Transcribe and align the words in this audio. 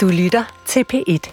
Du 0.00 0.08
lytter 0.08 0.44
til 0.66 0.84
P1. 0.92 1.32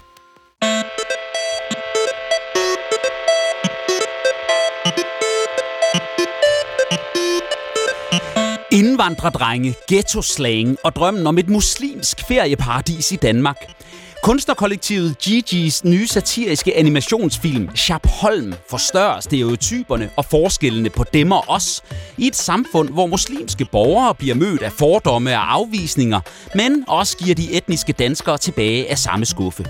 Indvandrerdrenge, 8.71 9.75
ghetto-slang 9.87 10.77
og 10.83 10.95
drømmen 10.95 11.27
om 11.27 11.37
et 11.37 11.49
muslimsk 11.49 12.27
ferieparadis 12.27 13.11
i 13.11 13.15
Danmark. 13.15 13.76
Kunstnerkollektivet 14.23 15.15
GG's 15.27 15.81
nye 15.83 16.07
satiriske 16.07 16.77
animationsfilm 16.77 17.69
Holm 18.03 18.53
forstørrer 18.69 19.19
stereotyperne 19.19 20.09
og 20.15 20.25
forskellene 20.25 20.89
på 20.89 21.03
dem 21.13 21.31
og 21.31 21.43
os 21.47 21.83
i 22.17 22.27
et 22.27 22.35
samfund, 22.35 22.89
hvor 22.89 23.07
muslimske 23.07 23.65
borgere 23.71 24.15
bliver 24.15 24.35
mødt 24.35 24.61
af 24.61 24.71
fordomme 24.71 25.31
og 25.31 25.53
afvisninger, 25.53 26.19
men 26.55 26.83
også 26.87 27.17
giver 27.17 27.35
de 27.35 27.53
etniske 27.53 27.93
danskere 27.93 28.37
tilbage 28.37 28.89
af 28.91 28.97
samme 28.97 29.25
skuffe. 29.25 29.65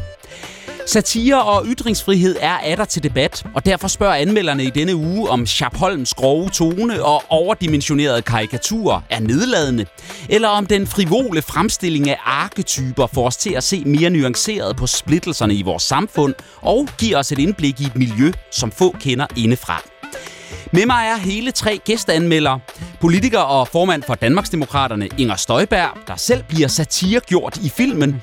Satire 0.87 1.43
og 1.43 1.65
ytringsfrihed 1.65 2.35
er 2.39 2.57
atter 2.57 2.85
til 2.85 3.03
debat, 3.03 3.43
og 3.53 3.65
derfor 3.65 3.87
spørger 3.87 4.15
anmelderne 4.15 4.63
i 4.63 4.69
denne 4.69 4.95
uge, 4.95 5.29
om 5.29 5.45
Chapholms 5.45 6.13
grove 6.13 6.49
tone 6.49 7.03
og 7.03 7.23
overdimensionerede 7.29 8.21
karikaturer 8.21 9.01
er 9.09 9.19
nedladende, 9.19 9.85
eller 10.29 10.47
om 10.47 10.65
den 10.65 10.87
frivole 10.87 11.41
fremstilling 11.41 12.09
af 12.09 12.17
arketyper 12.25 13.07
får 13.07 13.27
os 13.27 13.37
til 13.37 13.53
at 13.53 13.63
se 13.63 13.83
mere 13.85 14.09
nuanceret 14.09 14.75
på 14.75 14.87
splittelserne 14.87 15.55
i 15.55 15.61
vores 15.61 15.83
samfund 15.83 16.33
og 16.61 16.87
giver 16.97 17.17
os 17.17 17.31
et 17.31 17.39
indblik 17.39 17.81
i 17.81 17.83
et 17.83 17.95
miljø, 17.95 18.31
som 18.51 18.71
få 18.71 18.95
kender 18.99 19.25
indefra. 19.35 19.83
Med 20.71 20.85
mig 20.85 21.07
er 21.07 21.17
hele 21.17 21.51
tre 21.51 21.79
gæsteanmeldere. 21.85 22.59
Politiker 23.01 23.39
og 23.39 23.67
formand 23.67 24.03
for 24.03 24.15
Danmarksdemokraterne 24.15 25.09
Inger 25.17 25.35
Støjberg, 25.35 25.97
der 26.07 26.15
selv 26.15 26.43
bliver 26.43 26.67
satiregjort 26.67 27.57
i 27.57 27.69
filmen. 27.69 28.21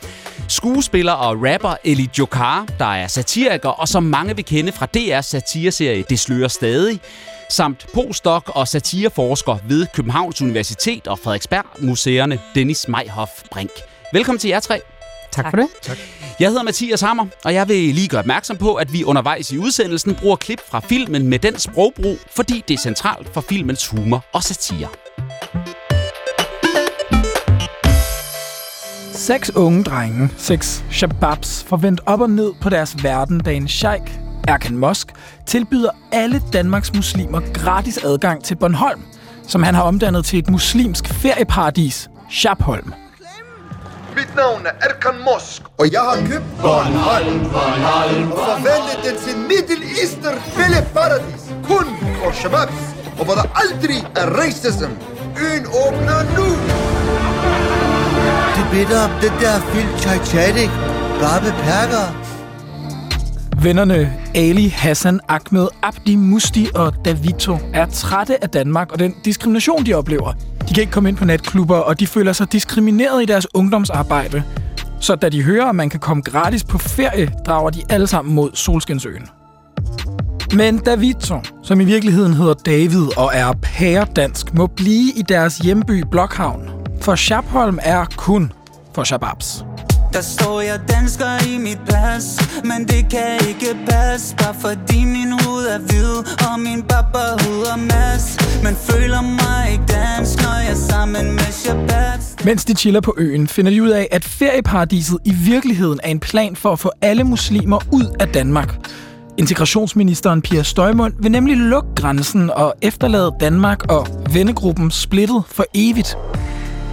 Skuespiller 0.49 1.13
og 1.13 1.37
rapper 1.37 1.75
Eli 1.85 2.11
Jokar, 2.19 2.67
der 2.79 2.85
er 2.85 3.07
satiriker 3.07 3.69
og 3.69 3.89
som 3.89 4.03
mange 4.03 4.37
vil 4.37 4.45
kende 4.45 4.73
fra 4.73 4.87
DR's 4.97 5.21
satireserie 5.21 6.05
Det 6.09 6.19
slører 6.19 6.49
stadig 6.49 7.01
samt 7.51 7.87
postdoc 7.95 8.43
og 8.47 8.69
satireforsker 8.69 9.57
ved 9.69 9.87
Københavns 9.95 10.43
Universitet 10.43 11.07
og 11.07 11.19
Frederiksberg 11.19 11.65
Museerne 11.79 12.39
Dennis 12.55 12.89
Meihoff 12.89 13.31
Brink. 13.51 13.71
Velkommen 14.13 14.39
til 14.39 14.49
jer 14.49 14.61
tre. 14.61 14.81
Tak 15.33 15.51
for 15.51 15.57
det. 15.57 15.69
Tak. 15.83 15.99
Jeg 16.41 16.49
hedder 16.49 16.63
Mathias 16.63 17.01
Hammer, 17.01 17.27
og 17.45 17.55
jeg 17.55 17.69
vil 17.69 17.95
lige 17.95 18.09
gøre 18.09 18.19
opmærksom 18.19 18.57
på, 18.57 18.75
at 18.75 18.93
vi 18.93 19.05
undervejs 19.05 19.53
i 19.53 19.59
udsendelsen 19.59 20.15
bruger 20.15 20.37
klip 20.37 20.61
fra 20.71 20.81
filmen 20.81 21.29
med 21.29 21.39
den 21.39 21.59
sprogbrug, 21.59 22.19
fordi 22.37 22.65
det 22.69 22.75
er 22.75 22.79
centralt 22.79 23.35
for 23.35 23.41
filmens 23.41 23.89
humor 23.89 24.25
og 24.33 24.43
satire. 24.43 24.89
Seks 29.25 29.51
unge 29.57 29.85
drenge, 29.85 30.31
seks 30.37 30.85
shababs, 30.91 31.65
forvendt 31.69 32.01
op 32.07 32.21
og 32.21 32.31
ned 32.31 32.53
på 32.61 32.69
deres 32.69 32.97
verden, 33.03 33.41
da 33.41 33.51
en 33.51 33.69
sheik, 33.69 34.21
Erkan 34.49 34.77
Mosk, 34.77 35.13
tilbyder 35.47 35.91
alle 36.13 36.43
Danmarks 36.53 36.95
muslimer 36.95 37.41
gratis 37.55 37.99
adgang 38.05 38.45
til 38.45 38.55
Bornholm, 38.55 39.01
som 39.49 39.63
han 39.63 39.75
har 39.75 39.83
omdannet 39.83 40.25
til 40.25 40.39
et 40.39 40.51
muslimsk 40.51 41.09
ferieparadis, 41.09 42.11
Shabholm. 42.31 42.93
Mit 44.17 44.37
navn 44.37 44.67
er 44.67 44.89
Erkan 44.89 45.15
Mosk, 45.25 45.63
og 45.79 45.93
jeg 45.93 46.01
har 46.01 46.17
købt 46.17 46.61
Bornholm, 46.61 47.41
Bornholm, 47.41 48.33
og 48.33 48.39
forvandlet 48.39 48.99
den 49.05 49.17
til 49.25 49.37
Middle 49.39 49.85
Eastern 50.01 50.39
paradis. 50.95 51.43
Kun 51.63 51.87
for 52.25 52.33
shababs, 52.33 52.83
og 53.19 53.25
hvor 53.25 53.35
der 53.35 53.47
aldrig 53.63 53.99
er 54.17 54.27
racism. 54.41 54.93
Øen 55.45 55.67
åbner 55.67 56.21
nu! 56.37 56.47
Det 58.57 58.67
bitter 58.73 59.01
om 59.05 59.11
den 59.23 59.33
der 59.41 59.61
film 59.61 59.89
Titanic. 59.97 60.71
Bare 61.21 61.43
med 61.43 61.53
perker. 61.53 62.05
Vennerne 63.63 64.13
Ali, 64.35 64.69
Hassan, 64.69 65.21
Ahmed, 65.29 65.69
Abdi, 65.83 66.17
Musti 66.17 66.69
og 66.75 67.05
Davito 67.05 67.59
er 67.73 67.87
trætte 67.87 68.43
af 68.43 68.51
Danmark 68.51 68.93
og 68.93 68.99
den 68.99 69.15
diskrimination, 69.25 69.87
de 69.87 69.95
oplever. 69.95 70.33
De 70.69 70.75
kan 70.75 70.81
ikke 70.81 70.93
komme 70.93 71.09
ind 71.09 71.17
på 71.17 71.25
natklubber, 71.25 71.77
og 71.77 72.01
de 72.01 72.07
føler 72.07 72.33
sig 72.33 72.53
diskrimineret 72.53 73.23
i 73.23 73.27
deres 73.27 73.47
ungdomsarbejde. 73.55 74.43
Så 75.01 75.15
da 75.15 75.29
de 75.29 75.43
hører, 75.43 75.67
at 75.67 75.75
man 75.75 75.91
kan 75.91 76.01
komme 76.01 76.23
gratis 76.23 76.65
på 76.65 76.79
ferie, 76.79 77.33
drager 77.47 77.71
de 77.71 77.83
alle 77.91 78.07
sammen 78.07 78.35
mod 78.35 78.51
Solskinsøen. 78.55 79.29
Men 80.55 80.79
Davito, 80.79 81.41
som 81.63 81.81
i 81.81 81.85
virkeligheden 81.85 82.35
hedder 82.35 82.55
David 82.55 83.19
og 83.19 83.31
er 83.35 83.53
pæredansk, 83.63 84.55
må 84.55 84.67
blive 84.67 85.13
i 85.17 85.23
deres 85.23 85.59
hjemby 85.59 86.05
Blokhavn. 86.11 86.84
For 87.05 87.15
Shabholm 87.15 87.79
er 87.83 88.05
kun 88.17 88.53
for 88.95 89.05
shababs. 89.05 89.65
Der 90.13 90.21
står 90.21 90.61
jeg 90.61 90.81
dansker 90.89 91.47
i 91.47 91.59
mit 91.59 91.79
pas 91.89 92.25
Men 92.65 92.89
det 92.89 93.11
kan 93.11 93.49
ikke 93.49 93.79
passe 93.89 94.37
Bare 94.37 94.55
fordi 94.61 95.05
min 95.05 95.33
hud 95.33 95.65
er 95.65 95.79
hvid 95.79 96.17
Og 96.51 96.61
min 96.61 96.83
papa 96.83 97.19
hedder 97.19 97.77
Mads 97.77 98.39
Men 98.63 98.77
føler 98.77 99.21
mig 99.21 99.73
ikke 99.73 99.85
dansk 99.85 100.43
Når 100.43 100.61
jeg 100.61 100.71
er 100.71 100.75
sammen 100.75 101.33
med 101.33 101.53
Shababs 101.53 102.45
Mens 102.45 102.65
de 102.65 102.75
chiller 102.75 103.01
på 103.01 103.15
øen, 103.19 103.49
finder 103.49 103.71
de 103.71 103.83
ud 103.83 103.89
af, 103.89 104.09
at 104.11 104.25
ferieparadiset 104.25 105.19
i 105.25 105.33
virkeligheden 105.33 106.01
er 106.03 106.09
en 106.09 106.21
plan 106.21 106.57
for 106.57 106.73
at 106.73 106.79
få 106.79 106.91
alle 107.03 107.25
muslimer 107.25 107.79
ud 107.93 108.17
af 108.21 108.29
Danmark. 108.29 108.89
Integrationsministeren 109.39 110.43
Pia 110.43 110.63
Støjmund 110.63 111.13
vil 111.19 111.31
nemlig 111.31 111.57
lukke 111.57 111.89
grænsen 111.97 112.51
og 112.51 112.75
efterlade 112.83 113.33
Danmark 113.41 113.93
og 113.93 114.07
vennegruppen 114.33 114.91
splittet 114.91 115.43
for 115.47 115.65
evigt. 115.75 116.17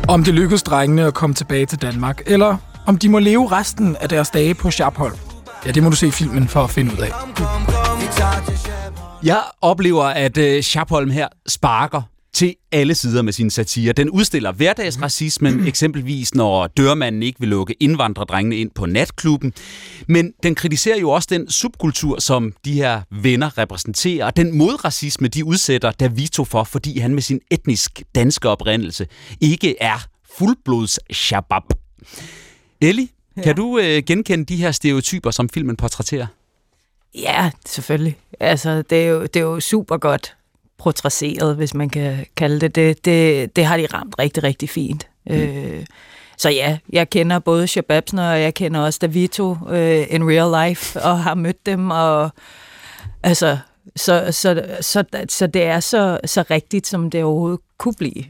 Om 0.07 0.23
det 0.23 0.33
lykkes 0.33 0.63
drengene 0.63 1.05
at 1.05 1.13
komme 1.13 1.33
tilbage 1.33 1.65
til 1.65 1.81
Danmark, 1.81 2.21
eller 2.25 2.57
om 2.87 2.97
de 2.97 3.09
må 3.09 3.19
leve 3.19 3.51
resten 3.51 3.95
af 3.95 4.09
deres 4.09 4.29
dage 4.29 4.53
på 4.53 4.71
Sharpholm. 4.71 5.15
Ja, 5.65 5.71
det 5.71 5.83
må 5.83 5.89
du 5.89 5.95
se 5.95 6.11
filmen 6.11 6.47
for 6.47 6.63
at 6.63 6.69
finde 6.69 6.91
ud 6.93 6.97
af. 6.97 7.11
Jeg 9.23 9.41
oplever, 9.61 10.03
at 10.03 10.37
uh, 10.37 10.43
her 11.11 11.27
sparker 11.47 12.01
til 12.33 12.55
alle 12.71 12.95
sider 12.95 13.21
med 13.21 13.33
sin 13.33 13.49
satire. 13.49 13.93
Den 13.93 14.09
udstiller 14.09 14.51
hverdagsracismen, 14.51 15.67
eksempelvis 15.67 16.35
når 16.35 16.67
dørmanden 16.67 17.23
ikke 17.23 17.39
vil 17.39 17.49
lukke 17.49 17.75
indvandrerdrengene 17.79 18.57
ind 18.57 18.71
på 18.71 18.85
natklubben. 18.85 19.53
Men 20.07 20.33
den 20.43 20.55
kritiserer 20.55 20.99
jo 20.99 21.09
også 21.09 21.27
den 21.31 21.49
subkultur, 21.49 22.19
som 22.19 22.53
de 22.65 22.73
her 22.73 23.01
venner 23.11 23.57
repræsenterer, 23.57 24.25
og 24.25 24.37
den 24.37 24.57
modracisme, 24.57 25.27
de 25.27 25.45
udsætter 25.45 25.91
Davito 25.91 26.43
for, 26.43 26.63
fordi 26.63 26.99
han 26.99 27.13
med 27.13 27.21
sin 27.21 27.39
etnisk 27.51 28.01
danske 28.15 28.49
oprindelse 28.49 29.07
ikke 29.41 29.81
er 29.81 30.05
fuldblods 30.37 30.99
shabab. 31.15 31.63
Ellie, 32.81 33.07
ja. 33.37 33.41
kan 33.41 33.55
du 33.55 33.77
øh, 33.77 34.03
genkende 34.05 34.45
de 34.45 34.55
her 34.55 34.71
stereotyper, 34.71 35.31
som 35.31 35.49
filmen 35.49 35.75
portrætterer? 35.75 36.27
Ja, 37.15 37.51
selvfølgelig. 37.65 38.17
Altså, 38.39 38.81
det 38.81 39.03
er 39.03 39.07
jo, 39.07 39.21
det 39.21 39.35
er 39.35 39.41
jo 39.41 39.59
super 39.59 39.97
godt 39.97 40.35
portrætteret, 40.83 41.55
hvis 41.55 41.73
man 41.73 41.89
kan 41.89 42.25
kalde 42.37 42.59
det 42.59 42.75
det. 42.75 43.05
Det, 43.05 43.55
det 43.55 43.65
har 43.65 43.77
de 43.77 43.85
ramt 43.93 44.15
rigtig, 44.19 44.43
rigtig 44.43 44.69
fint. 44.69 45.07
Mm. 45.25 45.35
Øh, 45.35 45.85
så 46.37 46.49
ja, 46.49 46.77
jeg 46.89 47.09
kender 47.09 47.39
både 47.39 47.67
Shababsner, 47.67 48.31
og 48.31 48.41
jeg 48.41 48.53
kender 48.53 48.79
også 48.79 48.99
Davito 49.01 49.57
øh, 49.69 50.05
in 50.09 50.23
real 50.29 50.69
life, 50.69 51.01
og 51.01 51.23
har 51.23 51.35
mødt 51.35 51.65
dem, 51.65 51.91
og 51.91 52.29
altså, 53.23 53.57
så, 53.95 54.27
så, 54.31 54.63
så, 54.81 55.03
så 55.29 55.47
det 55.47 55.63
er 55.63 55.79
så, 55.79 56.19
så 56.25 56.43
rigtigt, 56.51 56.87
som 56.87 57.09
det 57.09 57.23
overhovedet 57.23 57.59
kunne 57.77 57.93
blive. 57.97 58.23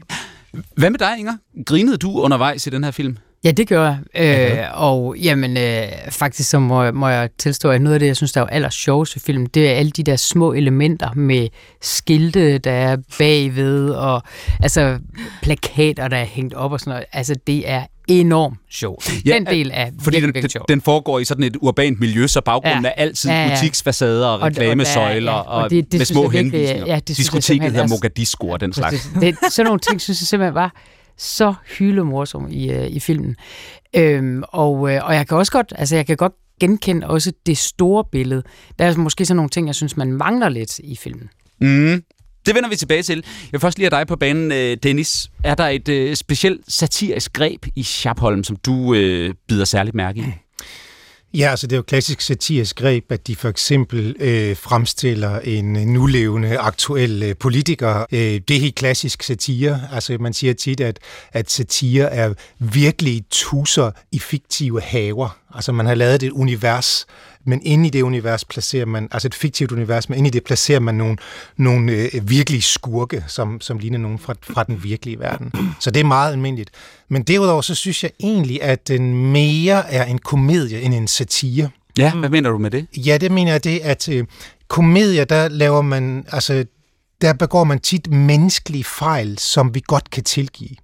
Hvad 0.76 0.90
med 0.90 0.98
dig, 0.98 1.18
Inger? 1.18 1.36
Grinede 1.66 1.96
du 1.96 2.20
undervejs 2.20 2.66
i 2.66 2.70
den 2.70 2.84
her 2.84 2.90
film? 2.90 3.18
Ja, 3.44 3.50
det 3.50 3.68
gør 3.68 3.94
jeg. 4.14 4.60
Øh, 4.60 4.82
og 4.82 5.16
jamen, 5.16 5.56
øh, 5.56 5.82
faktisk 6.10 6.50
så 6.50 6.58
må, 6.58 6.90
må 6.90 7.08
jeg 7.08 7.28
tilstå, 7.38 7.70
at 7.70 7.80
noget 7.80 7.94
af 7.94 8.00
det, 8.00 8.06
jeg 8.06 8.16
synes, 8.16 8.32
der 8.32 8.40
er 8.40 8.46
aller 8.46 8.70
sjovest 8.70 9.16
ved 9.16 9.20
film, 9.20 9.46
det 9.46 9.68
er 9.68 9.72
alle 9.72 9.90
de 9.90 10.02
der 10.02 10.16
små 10.16 10.52
elementer 10.52 11.14
med 11.14 11.48
skilte, 11.80 12.58
der 12.58 12.72
er 12.72 12.96
bagved, 13.18 13.90
og 13.90 14.22
altså 14.62 14.98
plakater, 15.42 16.08
der 16.08 16.16
er 16.16 16.24
hængt 16.24 16.54
op 16.54 16.72
og 16.72 16.80
sådan 16.80 16.90
noget. 16.90 17.04
Altså, 17.12 17.34
det 17.46 17.70
er 17.70 17.86
enormt 18.08 18.58
sjovt. 18.70 19.12
Ja, 19.26 19.34
den 19.34 19.46
del 19.46 19.70
er 19.74 19.86
fordi 19.86 20.16
virkelig, 20.16 20.22
den, 20.22 20.34
virkelig 20.34 20.50
sjov. 20.50 20.64
den 20.68 20.80
foregår 20.80 21.18
i 21.18 21.24
sådan 21.24 21.44
et 21.44 21.56
urbant 21.60 22.00
miljø, 22.00 22.26
så 22.26 22.40
baggrunden 22.40 22.84
ja. 22.84 22.88
er 22.88 22.92
altid 22.92 23.30
ja, 23.30 23.44
ja. 23.44 23.54
butiksfacader 23.54 24.26
og 24.26 24.42
reklamesøjler 24.42 25.32
og, 25.32 25.46
og, 25.46 25.54
og, 25.54 25.62
og 25.62 25.70
det, 25.70 25.92
det 25.92 25.98
med 25.98 26.06
små 26.06 26.28
virkelig, 26.28 26.42
henvisninger. 26.42 26.86
Ja, 26.86 26.96
det 26.96 27.16
Diskoteket 27.16 27.72
hedder 27.72 27.88
Mogadiscu 27.88 28.52
og 28.52 28.60
den 28.60 28.72
slags. 28.72 29.10
Det, 29.20 29.36
det, 29.44 29.52
sådan 29.52 29.66
nogle 29.66 29.80
ting 29.80 30.00
synes 30.00 30.20
jeg 30.20 30.26
simpelthen 30.26 30.54
var 30.54 30.74
så 31.22 31.54
hylemorsom 31.78 32.48
i, 32.50 32.70
øh, 32.72 32.86
i 32.86 33.00
filmen. 33.00 33.36
Øhm, 33.96 34.42
og, 34.48 34.94
øh, 34.94 35.04
og 35.04 35.14
jeg 35.14 35.28
kan 35.28 35.36
også 35.36 35.52
godt, 35.52 35.72
altså 35.76 35.96
jeg 35.96 36.06
kan 36.06 36.16
godt 36.16 36.32
genkende 36.60 37.06
også 37.06 37.32
det 37.46 37.58
store 37.58 38.04
billede. 38.12 38.42
Der 38.78 38.84
er 38.84 38.96
måske 38.96 39.26
sådan 39.26 39.36
nogle 39.36 39.50
ting, 39.50 39.66
jeg 39.66 39.74
synes, 39.74 39.96
man 39.96 40.12
mangler 40.12 40.48
lidt 40.48 40.78
i 40.78 40.96
filmen. 40.96 41.28
Mm. 41.60 42.02
Det 42.46 42.54
vender 42.54 42.68
vi 42.68 42.76
tilbage 42.76 43.02
til. 43.02 43.16
Jeg 43.16 43.52
vil 43.52 43.60
først 43.60 43.78
lige 43.78 43.90
have 43.90 44.00
dig 44.00 44.06
på 44.06 44.16
banen, 44.16 44.52
øh, 44.52 44.76
Dennis. 44.82 45.30
Er 45.44 45.54
der 45.54 45.68
et 45.68 45.88
øh, 45.88 46.16
specielt 46.16 46.60
satirisk 46.68 47.32
greb 47.32 47.66
i 47.76 47.82
Schappholm, 47.82 48.44
som 48.44 48.56
du 48.56 48.94
øh, 48.94 49.34
bider 49.48 49.64
særligt 49.64 49.94
mærke 49.94 50.20
i? 50.20 50.24
Ja, 51.34 51.50
altså 51.50 51.66
det 51.66 51.72
er 51.72 51.78
jo 51.78 51.82
klassisk 51.82 52.20
satirisk 52.20 52.76
greb, 52.76 53.12
at 53.12 53.26
de 53.26 53.36
for 53.36 53.48
eksempel 53.48 54.16
øh, 54.20 54.56
fremstiller 54.56 55.40
en 55.40 55.76
øh, 55.76 55.82
nulevende 55.82 56.58
aktuel 56.58 57.22
øh, 57.22 57.36
politiker. 57.36 58.06
Øh, 58.12 58.40
det 58.48 58.50
er 58.50 58.60
helt 58.60 58.74
klassisk 58.74 59.22
satire. 59.22 59.80
Altså 59.92 60.16
man 60.20 60.32
siger 60.32 60.54
tit, 60.54 60.80
at, 60.80 60.98
at 61.32 61.50
satire 61.50 62.12
er 62.12 62.34
virkelig 62.58 63.24
tusser 63.30 63.90
i 64.12 64.18
fiktive 64.18 64.80
haver. 64.80 65.41
Altså 65.54 65.72
man 65.72 65.86
har 65.86 65.94
lavet 65.94 66.22
et 66.22 66.30
univers, 66.30 67.06
men 67.44 67.60
inde 67.62 67.86
i 67.86 67.90
det 67.90 68.02
univers 68.02 68.44
placerer 68.44 68.86
man, 68.86 69.08
altså 69.12 69.28
et 69.28 69.34
fiktivt 69.34 69.72
univers, 69.72 70.08
men 70.08 70.18
inde 70.18 70.28
i 70.28 70.30
det 70.30 70.44
placerer 70.44 70.80
man 70.80 70.94
nogle, 70.94 71.16
nogle 71.56 71.92
øh, 71.92 72.30
virkelige 72.30 72.62
skurke, 72.62 73.24
som, 73.28 73.60
som 73.60 73.78
ligner 73.78 73.98
nogen 73.98 74.18
fra, 74.18 74.34
fra 74.42 74.64
den 74.64 74.84
virkelige 74.84 75.18
verden. 75.18 75.52
Så 75.80 75.90
det 75.90 76.00
er 76.00 76.04
meget 76.04 76.32
almindeligt. 76.32 76.70
Men 77.08 77.22
derudover 77.22 77.62
så 77.62 77.74
synes 77.74 78.02
jeg 78.02 78.10
egentlig, 78.20 78.62
at 78.62 78.88
den 78.88 79.32
mere 79.32 79.92
er 79.92 80.04
en 80.04 80.18
komedie 80.18 80.80
end 80.80 80.94
en 80.94 81.08
satire. 81.08 81.70
Ja, 81.98 82.14
hvad 82.14 82.28
mener 82.28 82.50
du 82.50 82.58
med 82.58 82.70
det? 82.70 82.86
Ja, 82.96 83.18
det 83.18 83.32
mener 83.32 83.52
jeg 83.52 83.64
det, 83.64 83.78
at 83.78 84.08
øh, 84.08 84.26
komedier, 84.68 85.24
der 85.24 85.48
laver 85.48 85.82
man, 85.82 86.26
altså 86.32 86.64
der 87.20 87.32
begår 87.32 87.64
man 87.64 87.78
tit 87.80 88.10
menneskelige 88.10 88.84
fejl, 88.84 89.38
som 89.38 89.74
vi 89.74 89.82
godt 89.86 90.10
kan 90.10 90.24
tilgive. 90.24 90.76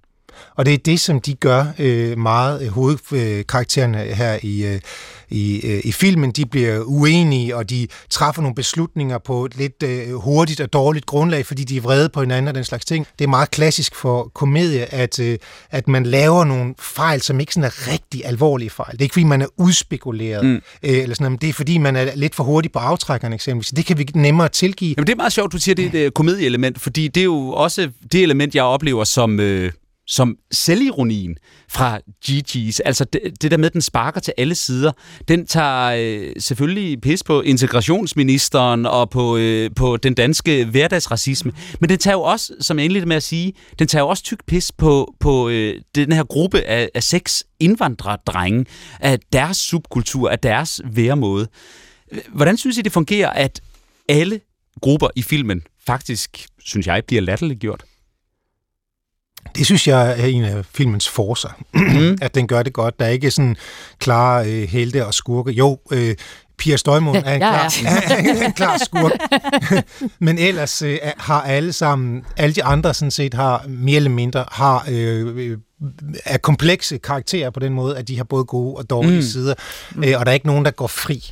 Og 0.55 0.65
det 0.65 0.73
er 0.73 0.77
det, 0.77 0.99
som 0.99 1.21
de 1.21 1.33
gør 1.33 1.65
øh, 1.79 2.17
meget. 2.17 2.61
Øh, 2.61 2.67
hovedkaraktererne 2.67 3.97
her 3.97 4.39
i, 4.43 4.65
øh, 4.65 4.79
i, 5.29 5.61
øh, 5.63 5.81
i 5.83 5.91
filmen, 5.91 6.31
de 6.31 6.45
bliver 6.45 6.79
uenige, 6.85 7.55
og 7.55 7.69
de 7.69 7.87
træffer 8.09 8.41
nogle 8.41 8.55
beslutninger 8.55 9.17
på 9.17 9.45
et 9.45 9.57
lidt 9.57 9.83
øh, 9.83 10.13
hurtigt 10.13 10.61
og 10.61 10.73
dårligt 10.73 11.05
grundlag, 11.05 11.45
fordi 11.45 11.63
de 11.63 11.77
er 11.77 11.81
vrede 11.81 12.09
på 12.09 12.21
hinanden 12.21 12.47
og 12.47 12.55
den 12.55 12.63
slags 12.63 12.85
ting. 12.85 13.07
Det 13.19 13.25
er 13.25 13.29
meget 13.29 13.51
klassisk 13.51 13.95
for 13.95 14.31
komedie, 14.33 14.93
at, 14.93 15.19
øh, 15.19 15.37
at 15.71 15.87
man 15.87 16.05
laver 16.05 16.43
nogle 16.43 16.75
fejl, 16.79 17.21
som 17.21 17.39
ikke 17.39 17.53
sådan 17.53 17.63
er 17.63 17.91
rigtig 17.93 18.25
alvorlige 18.25 18.69
fejl. 18.69 18.91
Det 18.91 19.01
er 19.01 19.03
ikke, 19.03 19.13
fordi 19.13 19.23
man 19.23 19.41
er 19.41 19.47
udspekuleret, 19.57 20.45
mm. 20.45 20.55
øh, 20.55 20.61
eller 20.83 21.15
sådan 21.15 21.23
noget, 21.23 21.31
men 21.31 21.37
det 21.41 21.49
er, 21.49 21.53
fordi 21.53 21.77
man 21.77 21.95
er 21.95 22.15
lidt 22.15 22.35
for 22.35 22.43
hurtig 22.43 22.71
på 22.71 22.79
aftrækkerne 22.79 23.35
eksempelvis. 23.35 23.69
Det 23.69 23.85
kan 23.85 23.97
vi 23.97 24.09
nemmere 24.13 24.49
tilgive. 24.49 24.93
Jamen, 24.97 25.07
det 25.07 25.13
er 25.13 25.17
meget 25.17 25.33
sjovt, 25.33 25.53
du 25.53 25.57
siger, 25.57 25.75
det 25.75 25.85
er 25.85 25.89
et 25.89 26.05
øh, 26.05 26.11
komedieelement, 26.11 26.81
fordi 26.81 27.07
det 27.07 27.21
er 27.21 27.25
jo 27.25 27.49
også 27.49 27.89
det 28.11 28.23
element, 28.23 28.55
jeg 28.55 28.63
oplever 28.63 29.03
som... 29.03 29.39
Øh 29.39 29.71
som 30.09 30.35
selvironien 30.51 31.37
fra 31.69 31.99
GG's. 32.25 32.79
Altså 32.85 33.05
det, 33.05 33.21
det 33.41 33.51
der 33.51 33.57
med, 33.57 33.65
at 33.65 33.73
den 33.73 33.81
sparker 33.81 34.19
til 34.19 34.33
alle 34.37 34.55
sider. 34.55 34.91
Den 35.27 35.47
tager 35.47 35.95
øh, 35.97 36.33
selvfølgelig 36.39 37.01
pis 37.01 37.23
på 37.23 37.41
integrationsministeren 37.41 38.85
og 38.85 39.09
på, 39.09 39.37
øh, 39.37 39.69
på 39.75 39.97
den 39.97 40.13
danske 40.13 40.65
hverdagsracisme. 40.65 41.53
Men 41.79 41.89
den 41.89 41.97
tager 41.97 42.15
jo 42.15 42.21
også, 42.21 42.53
som 42.59 42.77
jeg 42.77 42.85
indledte 42.85 43.07
med 43.07 43.15
at 43.15 43.23
sige, 43.23 43.53
den 43.79 43.87
tager 43.87 44.03
jo 44.03 44.07
også 44.07 44.23
tyk 44.23 44.39
pis 44.47 44.71
på, 44.71 45.13
på 45.19 45.49
øh, 45.49 45.81
den 45.95 46.11
her 46.11 46.23
gruppe 46.23 46.61
af, 46.61 46.89
af 46.95 47.03
seks 47.03 47.43
indvandrerdrenge, 47.59 48.65
af 48.99 49.19
deres 49.33 49.57
subkultur, 49.57 50.29
af 50.29 50.39
deres 50.39 50.81
væremåde. 50.85 51.47
Hvordan 52.33 52.57
synes 52.57 52.77
I, 52.77 52.81
det 52.81 52.91
fungerer, 52.91 53.29
at 53.29 53.61
alle 54.09 54.39
grupper 54.81 55.07
i 55.15 55.21
filmen 55.21 55.61
faktisk, 55.87 56.45
synes 56.59 56.87
jeg, 56.87 57.03
bliver 57.07 57.21
latterliggjort? 57.21 57.83
Det 59.55 59.65
synes 59.65 59.87
jeg 59.87 60.19
er 60.19 60.25
en 60.25 60.43
af 60.43 60.65
filmens 60.73 61.09
forser, 61.09 61.49
mm. 61.73 62.17
at 62.21 62.35
den 62.35 62.47
gør 62.47 62.63
det 62.63 62.73
godt. 62.73 62.99
Der 62.99 63.05
er 63.05 63.09
ikke 63.09 63.31
sådan 63.31 63.55
klare 63.99 64.47
øh, 64.47 64.69
helte 64.69 65.05
og 65.05 65.13
skurke. 65.13 65.51
Jo, 65.51 65.79
øh, 65.91 66.15
Pia 66.57 66.77
Støjmund 66.77 67.17
er 67.17 67.33
en, 67.33 67.39
klar, 67.49 67.73
ja, 67.83 68.45
en 68.45 68.53
klar 68.53 68.77
skurk. 68.77 69.11
Men 70.25 70.37
ellers 70.37 70.81
øh, 70.81 70.97
har 71.17 71.41
alle 71.41 71.73
sammen, 71.73 72.23
alle 72.37 72.55
de 72.55 72.63
andre 72.63 72.93
sådan 72.93 73.11
set 73.11 73.33
har 73.33 73.65
mere 73.67 73.95
eller 73.95 74.09
mindre, 74.09 74.45
har 74.51 74.85
øh, 74.91 75.57
er 76.25 76.37
komplekse 76.37 76.97
karakterer 76.97 77.49
på 77.49 77.59
den 77.59 77.73
måde, 77.73 77.97
at 77.97 78.07
de 78.07 78.17
har 78.17 78.23
både 78.23 78.45
gode 78.45 78.75
og 78.75 78.89
dårlige 78.89 79.15
mm. 79.15 79.21
sider, 79.21 79.53
øh, 79.97 80.13
og 80.19 80.25
der 80.25 80.31
er 80.31 80.33
ikke 80.33 80.47
nogen, 80.47 80.65
der 80.65 80.71
går 80.71 80.87
fri. 80.87 81.31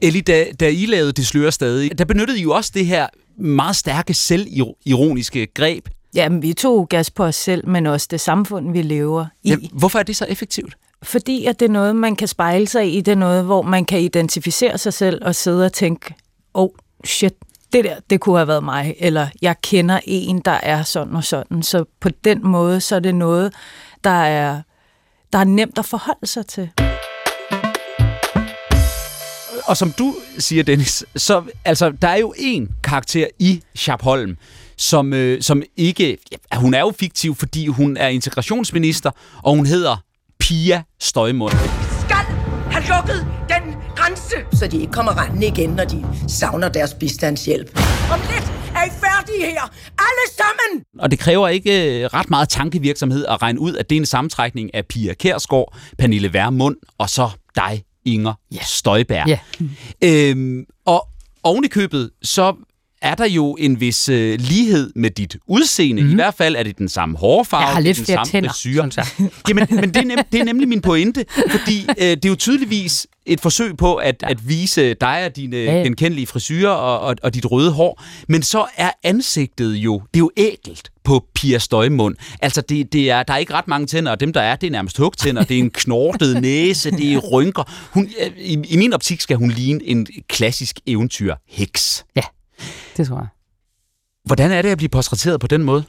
Ellie, 0.00 0.22
da, 0.22 0.44
da 0.60 0.68
I 0.68 0.86
lavede 0.86 1.12
Det 1.12 1.26
slører 1.26 1.50
stadig, 1.50 1.98
der 1.98 2.04
benyttede 2.04 2.38
I 2.38 2.42
jo 2.42 2.52
også 2.52 2.70
det 2.74 2.86
her 2.86 3.06
meget 3.38 3.76
stærke 3.76 4.14
selvironiske 4.14 5.46
greb 5.54 5.88
Jamen, 6.14 6.42
vi 6.42 6.52
tog 6.52 6.88
gas 6.88 7.10
på 7.10 7.24
os 7.24 7.36
selv, 7.36 7.68
men 7.68 7.86
også 7.86 8.08
det 8.10 8.20
samfund, 8.20 8.72
vi 8.72 8.82
lever 8.82 9.26
i. 9.42 9.48
Ja, 9.48 9.56
hvorfor 9.72 9.98
er 9.98 10.02
det 10.02 10.16
så 10.16 10.26
effektivt? 10.28 10.76
Fordi 11.02 11.44
at 11.44 11.60
det 11.60 11.66
er 11.66 11.72
noget, 11.72 11.96
man 11.96 12.16
kan 12.16 12.28
spejle 12.28 12.66
sig 12.66 12.94
i. 12.94 13.00
Det 13.00 13.12
er 13.12 13.16
noget, 13.16 13.44
hvor 13.44 13.62
man 13.62 13.84
kan 13.84 14.00
identificere 14.00 14.78
sig 14.78 14.92
selv 14.92 15.24
og 15.24 15.34
sidde 15.34 15.64
og 15.64 15.72
tænke, 15.72 16.14
oh 16.54 16.70
shit, 17.04 17.34
det 17.72 17.84
der, 17.84 17.96
det 18.10 18.20
kunne 18.20 18.36
have 18.36 18.48
været 18.48 18.64
mig. 18.64 18.94
Eller 18.98 19.28
jeg 19.42 19.60
kender 19.60 20.00
en, 20.04 20.38
der 20.38 20.58
er 20.62 20.82
sådan 20.82 21.16
og 21.16 21.24
sådan. 21.24 21.62
Så 21.62 21.84
på 22.00 22.08
den 22.08 22.46
måde, 22.46 22.80
så 22.80 22.96
er 22.96 23.00
det 23.00 23.14
noget, 23.14 23.52
der 24.04 24.10
er, 24.10 24.62
der 25.32 25.38
er 25.38 25.44
nemt 25.44 25.78
at 25.78 25.86
forholde 25.86 26.26
sig 26.26 26.46
til. 26.46 26.70
Og 29.66 29.76
som 29.76 29.92
du 29.92 30.14
siger, 30.38 30.62
Dennis, 30.62 31.04
så 31.16 31.42
altså, 31.64 31.90
der 31.90 32.08
er 32.08 32.16
jo 32.16 32.34
en 32.38 32.68
karakter 32.82 33.26
i 33.38 33.62
Holm, 34.00 34.36
som, 34.76 35.12
øh, 35.12 35.42
som 35.42 35.62
ikke... 35.76 36.18
Ja, 36.32 36.56
hun 36.58 36.74
er 36.74 36.80
jo 36.80 36.92
fiktiv, 36.98 37.34
fordi 37.34 37.66
hun 37.66 37.96
er 37.96 38.08
integrationsminister, 38.08 39.10
og 39.42 39.56
hun 39.56 39.66
hedder 39.66 39.96
Pia 40.40 40.82
Støjmund. 41.00 41.52
Skal 42.00 42.16
have 42.70 42.84
lukket 42.88 43.26
den 43.48 43.74
grænse, 43.96 44.36
så 44.52 44.66
de 44.66 44.80
ikke 44.80 44.92
kommer 44.92 45.22
rendende 45.22 45.46
igen, 45.46 45.70
når 45.70 45.84
de 45.84 46.06
savner 46.28 46.68
deres 46.68 46.94
bistandshjælp. 46.94 47.80
Om 48.12 48.20
lidt 48.30 48.52
er 48.76 48.84
I 48.84 48.90
færdige 48.90 49.50
her, 49.50 49.62
alle 49.98 50.26
sammen! 50.36 50.84
Og 50.98 51.10
det 51.10 51.18
kræver 51.18 51.48
ikke 51.48 52.02
øh, 52.02 52.04
ret 52.06 52.30
meget 52.30 52.48
tankevirksomhed 52.48 53.26
at 53.26 53.42
regne 53.42 53.60
ud, 53.60 53.76
at 53.76 53.90
det 53.90 53.96
er 53.96 54.00
en 54.00 54.06
sammentrækning 54.06 54.74
af 54.74 54.86
Pia 54.86 55.14
Kærsgaard, 55.14 55.76
Pernille 55.98 56.32
Værmund 56.32 56.76
og 56.98 57.10
så 57.10 57.30
dig, 57.56 57.84
Inger 58.04 58.34
yeah. 58.54 58.64
Støjberg. 58.64 59.28
Yeah. 59.28 60.30
Øhm, 60.30 60.64
og 60.86 61.08
oven 61.42 61.64
i 61.64 61.68
købet, 61.68 62.10
så 62.22 62.54
er 63.04 63.14
der 63.14 63.26
jo 63.26 63.56
en 63.60 63.80
vis 63.80 64.08
øh, 64.08 64.38
lighed 64.40 64.92
med 64.96 65.10
dit 65.10 65.36
udseende. 65.46 66.02
Mm. 66.02 66.10
I 66.10 66.14
hvert 66.14 66.34
fald 66.34 66.56
er 66.56 66.62
det 66.62 66.78
den 66.78 66.88
samme 66.88 67.16
hårfarve, 67.16 67.62
jeg 67.62 67.72
har 67.72 67.80
lidt 67.80 67.96
den 67.96 68.04
flere 68.04 68.26
samme 68.26 68.90
tænder, 68.90 69.30
Jamen, 69.48 69.66
men 69.70 69.88
det 69.88 69.96
er, 69.96 70.04
nem, 70.04 70.18
det 70.32 70.40
er 70.40 70.44
nemlig 70.44 70.68
min 70.68 70.80
pointe, 70.80 71.24
fordi 71.50 71.86
øh, 71.88 72.10
det 72.10 72.24
er 72.24 72.28
jo 72.28 72.34
tydeligvis 72.34 73.06
et 73.26 73.40
forsøg 73.40 73.76
på 73.76 73.94
at, 73.94 74.16
ja. 74.22 74.30
at 74.30 74.48
vise 74.48 74.94
dig 74.94 75.24
og 75.26 75.36
dine 75.36 75.56
ja. 75.56 75.72
genkendelige 75.72 76.26
frisyrer 76.26 76.70
og, 76.70 77.00
og, 77.00 77.16
og 77.22 77.34
dit 77.34 77.50
røde 77.50 77.70
hår. 77.70 78.02
Men 78.28 78.42
så 78.42 78.66
er 78.76 78.90
ansigtet 79.02 79.74
jo, 79.74 80.02
det 80.14 80.20
er 80.20 80.24
jo 80.24 80.30
ægelt 80.36 80.90
på 81.04 81.24
Pia 81.34 81.58
Støjmund. 81.58 82.16
Altså, 82.42 82.60
det, 82.60 82.92
det 82.92 83.10
er, 83.10 83.22
der 83.22 83.34
er 83.34 83.38
ikke 83.38 83.54
ret 83.54 83.68
mange 83.68 83.86
tænder, 83.86 84.12
og 84.12 84.20
dem, 84.20 84.32
der 84.32 84.40
er, 84.40 84.56
det 84.56 84.66
er 84.66 84.70
nærmest 84.70 84.98
hugtænder. 84.98 85.44
Det 85.44 85.54
er 85.54 85.58
en 85.58 85.70
knortet 85.70 86.40
næse, 86.42 86.90
det 86.90 87.12
er 87.12 87.18
rynker. 87.18 87.90
Hun, 87.90 88.08
øh, 88.20 88.30
i, 88.38 88.58
I 88.68 88.76
min 88.76 88.92
optik 88.92 89.20
skal 89.20 89.36
hun 89.36 89.50
ligne 89.50 89.84
en 89.84 90.06
klassisk 90.28 90.78
eventyr 90.86 91.34
heks. 91.48 92.04
Ja. 92.16 92.22
Det 92.96 93.06
tror 93.06 93.16
jeg. 93.16 93.26
Hvordan 94.24 94.50
er 94.50 94.62
det 94.62 94.68
at 94.68 94.78
blive 94.78 94.88
portrætteret 94.88 95.40
på 95.40 95.46
den 95.46 95.62
måde? 95.62 95.84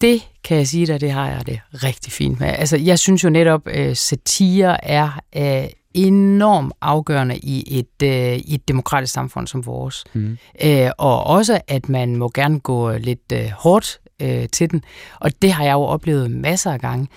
Det 0.00 0.28
kan 0.44 0.56
jeg 0.56 0.66
sige 0.66 0.86
dig, 0.86 1.00
det 1.00 1.10
har 1.10 1.28
jeg 1.28 1.46
det 1.46 1.60
rigtig 1.74 2.12
fint 2.12 2.40
med. 2.40 2.48
Altså, 2.48 2.76
jeg 2.76 2.98
synes 2.98 3.24
jo 3.24 3.30
netop, 3.30 3.60
øh, 3.66 3.96
satire 3.96 4.84
er 4.84 5.20
uh, 5.36 5.70
enormt 5.94 6.72
afgørende 6.80 7.38
i 7.38 7.78
et, 7.78 8.02
uh, 8.02 8.36
i 8.36 8.54
et 8.54 8.68
demokratisk 8.68 9.12
samfund 9.12 9.46
som 9.46 9.66
vores. 9.66 10.04
Mm. 10.12 10.38
Uh, 10.64 10.90
og 10.98 11.24
også, 11.24 11.60
at 11.68 11.88
man 11.88 12.16
må 12.16 12.30
gerne 12.34 12.60
gå 12.60 12.92
lidt 12.92 13.32
uh, 13.32 13.50
hårdt 13.50 14.00
uh, 14.22 14.44
til 14.52 14.70
den. 14.70 14.82
Og 15.20 15.42
det 15.42 15.52
har 15.52 15.64
jeg 15.64 15.72
jo 15.72 15.82
oplevet 15.82 16.30
masser 16.30 16.72
af 16.72 16.80
gange. 16.80 17.08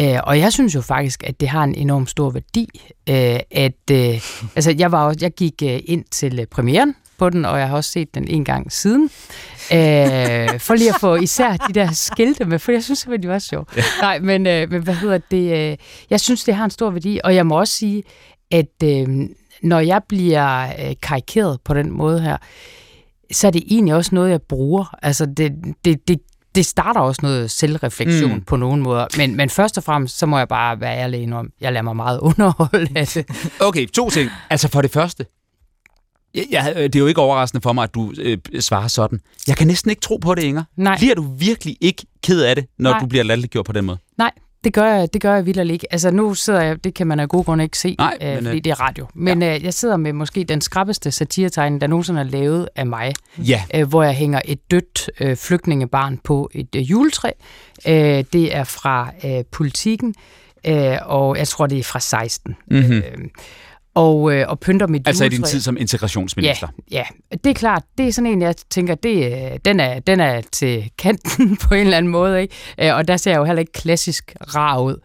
Uh, 0.00 0.18
og 0.24 0.38
jeg 0.38 0.52
synes 0.52 0.74
jo 0.74 0.80
faktisk, 0.80 1.22
at 1.26 1.40
det 1.40 1.48
har 1.48 1.64
en 1.64 1.74
enorm 1.74 2.06
stor 2.06 2.30
værdi. 2.30 2.68
Uh, 3.10 3.40
at, 3.50 3.90
uh, 3.90 3.96
altså, 4.56 4.74
jeg, 4.78 4.92
var, 4.92 5.16
jeg 5.20 5.30
gik 5.30 5.54
uh, 5.62 5.78
ind 5.84 6.04
til 6.10 6.46
premieren 6.50 6.94
på 7.18 7.30
den, 7.30 7.44
og 7.44 7.58
jeg 7.58 7.68
har 7.68 7.76
også 7.76 7.92
set 7.92 8.14
den 8.14 8.28
en 8.28 8.44
gang 8.44 8.72
siden. 8.72 9.10
Øh, 9.72 10.60
for 10.60 10.74
lige 10.74 10.88
at 10.94 11.00
få 11.00 11.14
især 11.14 11.56
de 11.56 11.72
der 11.72 11.92
skilte 11.92 12.44
med, 12.44 12.58
for 12.58 12.72
jeg 12.72 12.84
synes 12.84 12.98
simpelthen, 12.98 13.22
de 13.22 13.32
var 13.32 13.38
sjovt. 13.38 13.76
Ja. 13.76 13.82
Nej, 14.00 14.18
men, 14.18 14.46
øh, 14.46 14.70
men 14.70 14.82
hvad 14.82 14.94
hedder 14.94 15.18
det? 15.30 15.70
Øh, 15.70 15.76
jeg 16.10 16.20
synes, 16.20 16.44
det 16.44 16.54
har 16.54 16.64
en 16.64 16.70
stor 16.70 16.90
værdi, 16.90 17.20
og 17.24 17.34
jeg 17.34 17.46
må 17.46 17.58
også 17.58 17.74
sige, 17.74 18.02
at 18.50 18.82
øh, 18.84 19.08
når 19.62 19.80
jeg 19.80 20.02
bliver 20.08 20.66
øh, 20.66 20.94
karikeret 21.02 21.60
på 21.64 21.74
den 21.74 21.92
måde 21.92 22.20
her, 22.20 22.36
så 23.32 23.46
er 23.46 23.50
det 23.50 23.62
egentlig 23.66 23.94
også 23.94 24.14
noget, 24.14 24.30
jeg 24.30 24.42
bruger. 24.42 24.94
Altså, 25.02 25.26
det, 25.26 25.52
det, 25.84 26.08
det, 26.08 26.18
det 26.54 26.66
starter 26.66 27.00
også 27.00 27.20
noget 27.22 27.50
selvreflektion 27.50 28.34
mm. 28.34 28.40
på 28.40 28.56
nogen 28.56 28.82
måder. 28.82 29.06
Men, 29.16 29.36
men 29.36 29.50
først 29.50 29.78
og 29.78 29.84
fremmest, 29.84 30.18
så 30.18 30.26
må 30.26 30.38
jeg 30.38 30.48
bare 30.48 30.80
være 30.80 30.98
ærlig 30.98 31.32
om, 31.32 31.50
jeg 31.60 31.72
lader 31.72 31.82
mig 31.82 31.96
meget 31.96 32.20
underholde 32.30 32.88
af 32.94 33.06
det. 33.06 33.26
Okay, 33.60 33.86
to 33.86 34.10
ting. 34.10 34.30
Altså 34.50 34.68
for 34.68 34.82
det 34.82 34.90
første, 34.90 35.26
Ja, 36.52 36.72
det 36.74 36.96
er 36.96 37.00
jo 37.00 37.06
ikke 37.06 37.20
overraskende 37.20 37.62
for 37.62 37.72
mig, 37.72 37.84
at 37.84 37.94
du 37.94 38.12
øh, 38.18 38.38
svarer 38.60 38.88
sådan. 38.88 39.20
Jeg 39.48 39.56
kan 39.56 39.66
næsten 39.66 39.90
ikke 39.90 40.00
tro 40.00 40.16
på 40.16 40.34
det, 40.34 40.42
Inger. 40.42 40.64
Nej. 40.76 40.98
Bliver 40.98 41.14
du 41.14 41.26
virkelig 41.38 41.76
ikke 41.80 42.06
ked 42.22 42.42
af 42.42 42.56
det, 42.56 42.66
når 42.78 42.90
Nej. 42.90 43.00
du 43.00 43.06
bliver 43.06 43.24
latterliggjort 43.24 43.66
på 43.66 43.72
den 43.72 43.84
måde? 43.84 43.98
Nej, 44.18 44.30
det 44.64 44.72
gør 44.72 44.84
jeg, 44.84 45.12
det 45.12 45.22
gør 45.22 45.34
jeg 45.34 45.46
vildt 45.46 45.70
ikke. 45.70 45.92
Altså 45.92 46.10
nu 46.10 46.34
sidder 46.34 46.60
jeg, 46.60 46.84
det 46.84 46.94
kan 46.94 47.06
man 47.06 47.20
af 47.20 47.28
gode 47.28 47.44
grunde 47.44 47.64
ikke 47.64 47.78
se, 47.78 47.94
Nej, 47.98 48.18
øh, 48.22 48.28
men, 48.28 48.44
fordi 48.44 48.56
øh, 48.56 48.64
det 48.64 48.70
er 48.70 48.80
radio. 48.80 49.06
Men 49.14 49.42
ja. 49.42 49.56
øh, 49.56 49.64
jeg 49.64 49.74
sidder 49.74 49.96
med 49.96 50.12
måske 50.12 50.44
den 50.44 50.60
skrappeste 50.60 51.10
satiretegning, 51.10 51.80
der 51.80 51.86
nogensinde 51.86 52.20
er 52.20 52.24
lavet 52.24 52.68
af 52.76 52.86
mig. 52.86 53.14
Ja. 53.38 53.62
Øh, 53.74 53.88
hvor 53.88 54.02
jeg 54.02 54.14
hænger 54.14 54.40
et 54.44 54.70
dødt 54.70 55.10
øh, 55.20 55.36
flygtningebarn 55.36 56.18
på 56.24 56.50
et 56.54 56.74
øh, 56.76 56.90
juletræ. 56.90 57.30
Øh, 57.88 58.24
det 58.32 58.56
er 58.56 58.64
fra 58.64 59.10
øh, 59.24 59.44
politikken, 59.52 60.14
øh, 60.66 60.96
og 61.02 61.38
jeg 61.38 61.48
tror, 61.48 61.66
det 61.66 61.78
er 61.78 61.82
fra 61.82 62.00
16. 62.00 62.56
Mm-hmm. 62.70 62.92
Øh, 62.92 63.02
og, 63.98 64.32
øh, 64.32 64.44
og 64.48 64.60
pynter 64.60 64.86
mit 64.86 65.08
Altså 65.08 65.24
i 65.24 65.28
din 65.28 65.42
tid 65.42 65.60
som 65.60 65.76
integrationsminister? 65.76 66.68
Ja, 66.90 67.04
ja, 67.30 67.36
det 67.44 67.50
er 67.50 67.54
klart. 67.54 67.82
Det 67.98 68.08
er 68.08 68.12
sådan 68.12 68.30
en, 68.30 68.42
jeg 68.42 68.54
tænker, 68.70 68.94
det, 68.94 69.24
øh, 69.32 69.58
den, 69.64 69.80
er, 69.80 69.98
den 69.98 70.20
er 70.20 70.40
til 70.52 70.90
kanten 70.98 71.56
på 71.62 71.74
en 71.74 71.80
eller 71.80 71.96
anden 71.96 72.12
måde. 72.12 72.42
Ikke? 72.42 72.54
Øh, 72.80 72.96
og 72.96 73.08
der 73.08 73.16
ser 73.16 73.30
jeg 73.30 73.38
jo 73.38 73.44
heller 73.44 73.60
ikke 73.60 73.72
klassisk 73.72 74.36
rar 74.40 74.80
ud. 74.80 74.96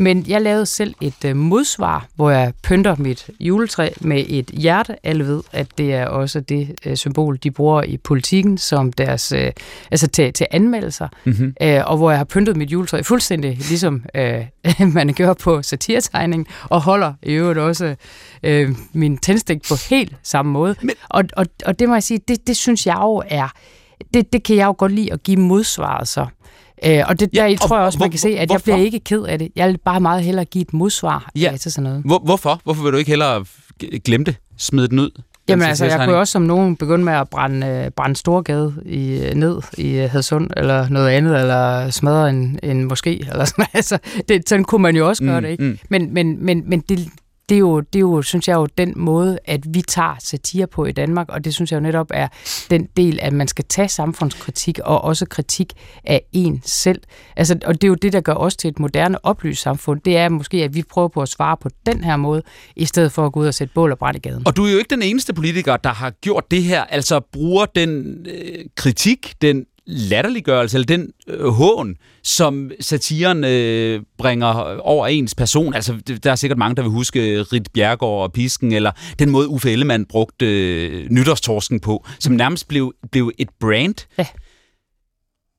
Men 0.00 0.24
jeg 0.28 0.42
lavede 0.42 0.66
selv 0.66 0.94
et 1.00 1.24
øh, 1.24 1.36
modsvar, 1.36 2.06
hvor 2.14 2.30
jeg 2.30 2.52
pynter 2.62 2.96
mit 2.98 3.30
juletræ 3.40 3.88
med 4.00 4.24
et 4.28 4.46
hjerte. 4.46 5.06
Alle 5.06 5.24
ved, 5.24 5.42
at 5.52 5.78
det 5.78 5.94
er 5.94 6.06
også 6.06 6.40
det 6.40 6.74
øh, 6.86 6.96
symbol, 6.96 7.38
de 7.42 7.50
bruger 7.50 7.82
i 7.82 7.96
politikken 7.96 8.58
som 8.58 8.92
deres, 8.92 9.32
øh, 9.32 9.52
altså 9.90 10.08
til, 10.08 10.32
til 10.32 10.46
anmeldelser. 10.50 11.08
Mm-hmm. 11.24 11.54
Øh, 11.62 11.82
og 11.86 11.96
hvor 11.96 12.10
jeg 12.10 12.18
har 12.18 12.24
pyntet 12.24 12.56
mit 12.56 12.72
juletræ 12.72 13.02
fuldstændig 13.02 13.56
ligesom 13.56 14.04
øh, 14.14 14.44
man 14.94 15.14
gør 15.14 15.32
på 15.34 15.62
satiretegning, 15.62 16.46
og 16.64 16.82
holder 16.82 17.12
i 17.22 17.32
øvrigt 17.32 17.58
også 17.58 17.94
øh, 18.42 18.74
min 18.92 19.18
tændstik 19.18 19.58
på 19.68 19.74
helt 19.90 20.16
samme 20.22 20.52
måde. 20.52 20.74
Men... 20.82 20.94
Og, 21.08 21.24
og, 21.36 21.46
og 21.66 21.78
det 21.78 21.88
må 21.88 21.94
jeg 21.94 22.02
sige, 22.02 22.20
det, 22.28 22.46
det 22.46 22.56
synes 22.56 22.86
jeg 22.86 22.98
jo 23.00 23.22
er, 23.26 23.48
det, 24.14 24.32
det 24.32 24.42
kan 24.42 24.56
jeg 24.56 24.66
jo 24.66 24.74
godt 24.78 24.92
lide 24.92 25.12
at 25.12 25.22
give 25.22 25.36
modsvaret 25.36 26.08
så. 26.08 26.26
Øh, 26.84 27.04
og 27.08 27.20
det, 27.20 27.34
der 27.34 27.46
ja, 27.46 27.56
tror 27.56 27.76
jeg 27.76 27.86
også, 27.86 27.98
man 27.98 28.10
kan 28.10 28.18
se, 28.18 28.28
at 28.28 28.48
hvorfor? 28.48 28.52
jeg 28.54 28.62
bliver 28.62 28.76
ikke 28.76 29.00
ked 29.00 29.22
af 29.22 29.38
det. 29.38 29.48
Jeg 29.56 29.68
vil 29.68 29.78
bare 29.84 30.00
meget 30.00 30.22
hellere 30.22 30.44
give 30.44 30.62
et 30.62 30.72
modsvar 30.72 31.30
ja. 31.36 31.56
til 31.60 31.72
sådan 31.72 31.90
noget. 31.90 32.02
Hvor, 32.04 32.18
hvorfor? 32.18 32.60
Hvorfor 32.64 32.82
vil 32.82 32.92
du 32.92 32.96
ikke 32.96 33.10
hellere 33.10 33.44
glemme 34.04 34.24
det? 34.24 34.36
Smide 34.56 34.88
den 34.88 34.98
ud? 34.98 35.10
Jamen 35.48 35.68
altså, 35.68 35.86
jeg 35.86 36.04
kunne 36.04 36.16
også 36.16 36.32
som 36.32 36.42
nogen 36.42 36.76
begynde 36.76 37.04
med 37.04 37.12
at 37.12 37.28
brænde, 37.28 37.66
øh, 37.66 37.90
brænde 37.90 38.16
Storgade 38.16 38.74
i, 38.86 39.30
ned 39.34 39.62
i 39.78 39.96
Hadsund, 39.96 40.50
eller 40.56 40.88
noget 40.88 41.08
andet, 41.08 41.40
eller 41.40 41.90
smadre 41.90 42.30
en, 42.30 42.58
en 42.62 42.92
moské, 42.92 43.30
eller 43.30 43.44
sådan 43.44 43.66
altså, 43.74 43.98
det, 44.28 44.48
Sådan 44.48 44.64
kunne 44.64 44.82
man 44.82 44.96
jo 44.96 45.08
også 45.08 45.24
gøre 45.24 45.40
mm, 45.40 45.44
det, 45.44 45.50
ikke? 45.50 45.64
Mm. 45.64 45.78
Men, 45.88 46.14
men, 46.14 46.44
men, 46.44 46.62
men 46.66 46.80
det, 46.80 47.08
det 47.48 47.54
er, 47.54 47.58
jo, 47.58 47.80
det 47.80 47.96
er 47.96 48.00
jo, 48.00 48.22
synes 48.22 48.48
jeg 48.48 48.54
jo, 48.54 48.66
den 48.78 48.92
måde, 48.96 49.38
at 49.44 49.60
vi 49.74 49.82
tager 49.82 50.16
satire 50.20 50.66
på 50.66 50.84
i 50.84 50.92
Danmark, 50.92 51.28
og 51.28 51.44
det 51.44 51.54
synes 51.54 51.72
jeg 51.72 51.76
jo 51.76 51.82
netop 51.82 52.06
er 52.14 52.28
den 52.70 52.88
del, 52.96 53.18
at 53.22 53.32
man 53.32 53.48
skal 53.48 53.64
tage 53.64 53.88
samfundskritik 53.88 54.78
og 54.78 55.04
også 55.04 55.26
kritik 55.26 55.72
af 56.04 56.22
en 56.32 56.62
selv. 56.64 57.00
Altså, 57.36 57.58
og 57.64 57.74
det 57.74 57.84
er 57.84 57.88
jo 57.88 57.94
det, 57.94 58.12
der 58.12 58.20
gør 58.20 58.34
os 58.34 58.56
til 58.56 58.68
et 58.68 58.78
moderne 58.78 59.24
oplyst 59.24 59.62
samfund. 59.62 60.00
Det 60.00 60.16
er 60.16 60.28
måske, 60.28 60.64
at 60.64 60.74
vi 60.74 60.82
prøver 60.90 61.08
på 61.08 61.22
at 61.22 61.28
svare 61.28 61.56
på 61.56 61.68
den 61.86 62.04
her 62.04 62.16
måde, 62.16 62.42
i 62.76 62.84
stedet 62.84 63.12
for 63.12 63.26
at 63.26 63.32
gå 63.32 63.40
ud 63.40 63.46
og 63.46 63.54
sætte 63.54 63.74
bål 63.74 63.92
og 63.92 63.98
brand 63.98 64.16
i 64.16 64.20
gaden. 64.20 64.42
Og 64.46 64.56
du 64.56 64.64
er 64.64 64.72
jo 64.72 64.78
ikke 64.78 64.94
den 64.94 65.02
eneste 65.02 65.34
politiker, 65.34 65.76
der 65.76 65.92
har 65.92 66.10
gjort 66.10 66.50
det 66.50 66.62
her, 66.62 66.84
altså 66.84 67.20
bruger 67.32 67.66
den 67.66 68.16
øh, 68.28 68.64
kritik, 68.76 69.34
den 69.42 69.64
latterliggørelse, 69.88 70.76
eller 70.76 70.86
den 70.86 71.12
øh, 71.26 71.48
hån, 71.48 71.96
som 72.22 72.70
satiren 72.80 73.44
øh, 73.44 74.02
bringer 74.18 74.80
over 74.80 75.06
ens 75.06 75.34
person. 75.34 75.74
Altså, 75.74 76.00
der 76.22 76.30
er 76.30 76.36
sikkert 76.36 76.58
mange, 76.58 76.76
der 76.76 76.82
vil 76.82 76.90
huske 76.90 77.42
Rit 77.42 77.68
Bjergård 77.72 78.22
og 78.22 78.32
Pisken, 78.32 78.72
eller 78.72 78.92
den 79.18 79.30
måde 79.30 79.48
Uffe 79.48 79.72
Ellemann 79.72 80.06
brugte 80.06 80.46
øh, 80.46 81.10
nytårstorsken 81.10 81.80
på, 81.80 82.06
som 82.18 82.32
nærmest 82.32 82.68
blev, 82.68 82.94
blev 83.10 83.32
et 83.38 83.48
brand. 83.60 84.06
Ja. 84.18 84.26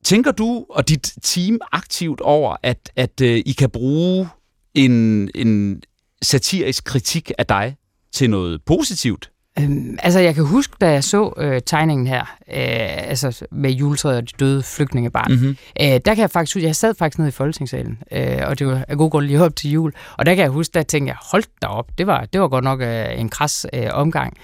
Tænker 0.03 0.31
du 0.31 0.65
og 0.69 0.89
dit 0.89 1.13
team 1.23 1.59
aktivt 1.71 2.21
over, 2.21 2.55
at, 2.63 2.91
at 2.95 3.21
øh, 3.21 3.41
I 3.45 3.51
kan 3.51 3.69
bruge 3.69 4.27
en, 4.75 5.29
en 5.35 5.81
satirisk 6.21 6.83
kritik 6.83 7.31
af 7.37 7.45
dig 7.45 7.75
til 8.13 8.29
noget 8.29 8.61
positivt? 8.65 9.31
Øhm, 9.59 9.97
altså, 10.03 10.19
jeg 10.19 10.35
kan 10.35 10.45
huske, 10.45 10.75
da 10.81 10.91
jeg 10.91 11.03
så 11.03 11.33
øh, 11.37 11.61
tegningen 11.65 12.07
her, 12.07 12.21
øh, 12.47 13.09
altså 13.09 13.45
med 13.51 13.71
juletræet 13.71 14.17
og 14.17 14.23
de 14.23 14.33
døde 14.39 14.63
flygtningebarn, 14.63 15.31
mm-hmm. 15.31 15.57
øh, 15.81 15.87
der 15.87 15.99
kan 16.15 16.17
jeg 16.17 16.29
faktisk 16.29 16.57
jeg 16.57 16.75
sad 16.75 16.95
faktisk 16.95 17.17
nede 17.17 17.29
i 17.29 17.31
Folketingssalen, 17.31 17.97
øh, 18.11 18.37
og 18.45 18.59
det 18.59 18.67
var 18.67 18.85
af 18.87 18.97
god 18.97 19.11
grund 19.11 19.25
lige 19.25 19.43
op 19.43 19.55
til 19.55 19.71
jul, 19.71 19.93
og 20.17 20.25
der 20.25 20.35
kan 20.35 20.41
jeg 20.41 20.51
huske, 20.51 20.73
der 20.73 20.83
tænkte 20.83 21.09
jeg, 21.09 21.17
hold 21.31 21.43
da 21.61 21.67
op, 21.67 21.87
det 21.97 22.07
var, 22.07 22.25
det 22.33 22.41
var 22.41 22.47
godt 22.47 22.63
nok 22.63 22.81
øh, 22.81 23.19
en 23.19 23.29
kras 23.29 23.65
øh, 23.73 23.87
omgang. 23.91 24.37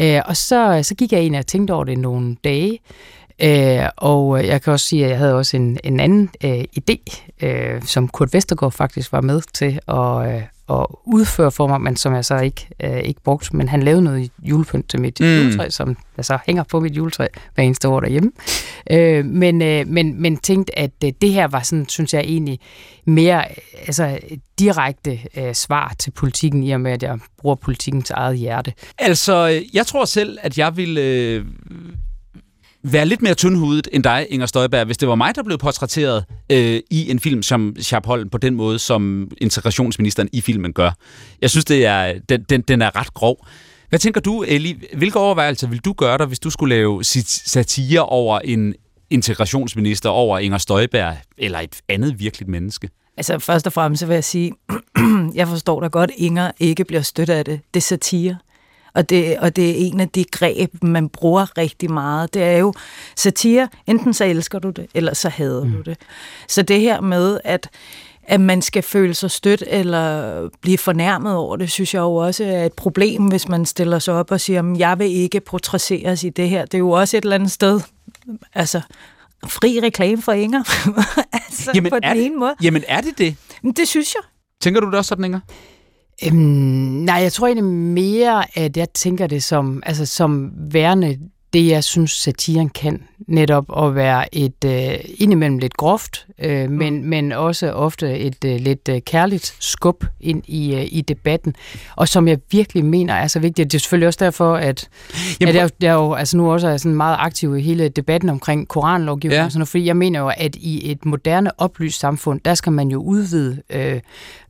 Øh, 0.00 0.20
og 0.26 0.36
så, 0.36 0.80
så 0.82 0.94
gik 0.94 1.12
jeg 1.12 1.22
ind 1.22 1.36
og 1.36 1.46
tænkte 1.46 1.72
over 1.72 1.84
det 1.84 1.98
nogle 1.98 2.36
dage, 2.44 2.78
Øh, 3.44 3.88
og 3.96 4.46
jeg 4.46 4.62
kan 4.62 4.72
også 4.72 4.86
sige, 4.86 5.04
at 5.04 5.10
jeg 5.10 5.18
havde 5.18 5.34
også 5.34 5.56
en, 5.56 5.78
en 5.84 6.00
anden 6.00 6.30
øh, 6.44 6.64
idé, 6.78 7.22
øh, 7.42 7.82
som 7.82 8.08
Kurt 8.08 8.34
Vestergaard 8.34 8.72
faktisk 8.72 9.12
var 9.12 9.20
med 9.20 9.42
til 9.54 9.80
at, 9.88 10.34
øh, 10.34 10.42
at 10.70 10.86
udføre 11.04 11.50
for 11.50 11.66
mig, 11.66 11.80
men 11.80 11.96
som 11.96 12.14
jeg 12.14 12.24
så 12.24 12.38
ikke, 12.38 12.68
øh, 12.82 12.98
ikke 12.98 13.20
brugte. 13.22 13.56
Men 13.56 13.68
han 13.68 13.82
lavede 13.82 14.02
noget 14.02 14.30
julepynt 14.42 14.90
til 14.90 15.00
mit 15.00 15.20
mm. 15.20 15.26
juletræ, 15.26 15.70
som 15.70 15.96
jeg 16.16 16.24
så 16.24 16.38
hænger 16.46 16.62
på 16.62 16.80
mit 16.80 16.96
juletræ 16.96 17.26
hver 17.54 17.64
eneste 17.64 17.88
år 17.88 18.00
derhjemme. 18.00 18.32
Øh, 18.90 19.24
men, 19.24 19.62
øh, 19.62 19.86
men, 19.88 20.22
men 20.22 20.36
tænkte, 20.36 20.78
at 20.78 20.90
øh, 21.04 21.12
det 21.20 21.32
her 21.32 21.46
var 21.46 21.60
sådan, 21.60 21.88
synes 21.88 22.14
jeg 22.14 22.20
egentlig, 22.20 22.58
mere 23.06 23.44
altså, 23.86 24.18
direkte 24.58 25.18
øh, 25.36 25.54
svar 25.54 25.94
til 25.98 26.10
politikken, 26.10 26.62
i 26.62 26.70
og 26.70 26.80
med, 26.80 26.92
at 26.92 27.02
jeg 27.02 27.18
bruger 27.38 27.56
politikken 27.56 28.02
til 28.02 28.14
eget 28.18 28.38
hjerte. 28.38 28.72
Altså, 28.98 29.48
øh, 29.48 29.76
jeg 29.76 29.86
tror 29.86 30.04
selv, 30.04 30.38
at 30.42 30.58
jeg 30.58 30.76
vil... 30.76 30.98
Øh 30.98 31.44
være 32.84 33.06
lidt 33.06 33.22
mere 33.22 33.34
tyndhudet 33.34 33.88
end 33.92 34.04
dig, 34.04 34.26
Inger 34.30 34.46
Støjberg, 34.46 34.84
hvis 34.84 34.98
det 34.98 35.08
var 35.08 35.14
mig, 35.14 35.34
der 35.34 35.42
blev 35.42 35.58
portrætteret 35.58 36.24
øh, 36.52 36.80
i 36.90 37.10
en 37.10 37.20
film 37.20 37.42
som 37.42 37.76
Sharp 37.80 38.06
Holm 38.06 38.30
på 38.30 38.38
den 38.38 38.54
måde, 38.54 38.78
som 38.78 39.30
integrationsministeren 39.40 40.28
i 40.32 40.40
filmen 40.40 40.72
gør. 40.72 40.90
Jeg 41.40 41.50
synes, 41.50 41.64
det 41.64 41.86
er, 41.86 42.14
den, 42.28 42.42
den, 42.42 42.60
den 42.60 42.82
er 42.82 42.96
ret 42.96 43.14
grov. 43.14 43.46
Hvad 43.88 43.98
tænker 43.98 44.20
du, 44.20 44.42
Eli? 44.42 44.82
Hvilke 44.96 45.18
overvejelser 45.18 45.68
vil 45.68 45.78
du 45.78 45.92
gøre 45.92 46.18
dig, 46.18 46.26
hvis 46.26 46.38
du 46.38 46.50
skulle 46.50 46.74
lave 46.76 47.04
satire 47.04 48.04
over 48.04 48.38
en 48.38 48.74
integrationsminister, 49.10 50.10
over 50.10 50.38
Inger 50.38 50.58
Støjberg, 50.58 51.16
eller 51.38 51.58
et 51.58 51.80
andet 51.88 52.18
virkeligt 52.18 52.48
menneske? 52.48 52.88
Altså 53.16 53.38
først 53.38 53.66
og 53.66 53.72
fremmest 53.72 54.08
vil 54.08 54.14
jeg 54.14 54.24
sige, 54.24 54.52
jeg 55.34 55.48
forstår 55.48 55.80
da 55.80 55.86
godt, 55.86 56.10
Inger 56.16 56.50
ikke 56.58 56.84
bliver 56.84 57.02
støttet 57.02 57.34
af 57.34 57.44
det. 57.44 57.60
Det 57.74 57.80
er 57.80 57.82
satire. 57.82 58.36
Og 58.94 59.10
det, 59.10 59.38
og 59.38 59.56
det 59.56 59.70
er 59.70 59.74
en 59.76 60.00
af 60.00 60.08
de 60.08 60.24
greb, 60.24 60.70
man 60.82 61.08
bruger 61.08 61.58
rigtig 61.58 61.92
meget. 61.92 62.34
Det 62.34 62.42
er 62.42 62.58
jo 62.58 62.74
satire. 63.16 63.68
Enten 63.86 64.14
så 64.14 64.24
elsker 64.24 64.58
du 64.58 64.70
det, 64.70 64.86
eller 64.94 65.14
så 65.14 65.28
hader 65.28 65.64
mm. 65.64 65.72
du 65.72 65.82
det. 65.82 65.98
Så 66.48 66.62
det 66.62 66.80
her 66.80 67.00
med, 67.00 67.40
at 67.44 67.68
at 68.24 68.40
man 68.40 68.62
skal 68.62 68.82
føle 68.82 69.14
sig 69.14 69.30
stødt 69.30 69.64
eller 69.66 70.48
blive 70.60 70.78
fornærmet 70.78 71.34
over 71.34 71.56
det, 71.56 71.70
synes 71.70 71.94
jeg 71.94 72.00
jo 72.00 72.14
også 72.14 72.44
er 72.44 72.64
et 72.64 72.72
problem, 72.72 73.24
hvis 73.24 73.48
man 73.48 73.66
stiller 73.66 73.98
sig 73.98 74.14
op 74.14 74.30
og 74.30 74.40
siger, 74.40 74.72
at 74.72 74.78
jeg 74.78 74.98
vil 74.98 75.10
ikke 75.10 75.40
protesteres 75.40 76.24
i 76.24 76.28
det 76.28 76.48
her. 76.48 76.64
Det 76.64 76.74
er 76.74 76.78
jo 76.78 76.90
også 76.90 77.16
et 77.16 77.24
eller 77.24 77.34
andet 77.34 77.50
sted, 77.50 77.80
altså 78.54 78.80
fri 79.46 79.80
reklame 79.82 80.22
for 80.22 80.32
Inger, 80.32 80.62
altså 81.44 81.70
jamen, 81.74 81.90
på 81.90 81.98
den 82.02 82.16
ene 82.16 82.36
måde. 82.36 82.54
Jamen 82.62 82.84
er 82.88 83.00
det 83.00 83.18
det? 83.18 83.36
Det 83.76 83.88
synes 83.88 84.14
jeg. 84.14 84.22
Tænker 84.60 84.80
du 84.80 84.86
det 84.86 84.94
også 84.94 85.08
sådan, 85.08 85.24
Inger? 85.24 85.40
Øhm, 86.26 86.38
nej, 87.04 87.16
jeg 87.16 87.32
tror 87.32 87.46
egentlig 87.46 87.72
mere, 87.74 88.58
at 88.58 88.76
jeg 88.76 88.88
tænker 88.94 89.26
det 89.26 89.42
som, 89.42 89.82
altså, 89.86 90.06
som 90.06 90.52
værende 90.56 91.18
det, 91.52 91.68
jeg 91.68 91.84
synes, 91.84 92.10
satiren 92.10 92.68
kan. 92.68 93.02
Netop 93.28 93.64
at 93.84 93.94
være 93.94 94.34
et 94.34 94.64
øh, 94.64 94.94
indimellem 95.18 95.58
lidt 95.58 95.76
groft, 95.76 96.26
øh, 96.38 96.70
mm. 96.70 96.76
men, 96.76 97.10
men 97.10 97.32
også 97.32 97.72
ofte 97.72 98.18
et 98.18 98.44
øh, 98.44 98.60
lidt 98.60 98.88
øh, 98.88 99.00
kærligt 99.00 99.56
skub 99.60 100.04
ind 100.20 100.42
i, 100.46 100.74
øh, 100.74 100.86
i 100.90 101.00
debatten. 101.00 101.54
Og 101.96 102.08
som 102.08 102.28
jeg 102.28 102.38
virkelig 102.50 102.84
mener 102.84 103.14
er 103.14 103.26
så 103.26 103.38
vigtigt. 103.38 103.72
Det 103.72 103.78
er 103.78 103.80
selvfølgelig 103.80 104.06
også 104.06 104.24
derfor, 104.24 104.56
at, 104.56 104.88
Jamen, 105.40 105.56
at 105.56 105.60
jeg, 105.60 105.70
jeg 105.80 105.92
jo 105.92 106.12
altså 106.12 106.36
nu 106.36 106.52
også 106.52 106.68
er 106.68 106.76
sådan 106.76 106.94
meget 106.94 107.16
aktiv 107.18 107.56
i 107.56 107.62
hele 107.62 107.88
debatten 107.88 108.30
omkring 108.30 108.68
koranlovgivning. 108.68 109.42
Ja. 109.42 109.48
Sådan 109.48 109.58
noget, 109.58 109.68
fordi 109.68 109.86
jeg 109.86 109.96
mener 109.96 110.20
jo, 110.20 110.30
at 110.36 110.56
i 110.56 110.90
et 110.90 111.04
moderne 111.04 111.60
oplyst 111.60 112.00
samfund, 112.00 112.40
der 112.44 112.54
skal 112.54 112.72
man 112.72 112.88
jo 112.88 113.02
udvide 113.02 113.62
øh, 113.70 114.00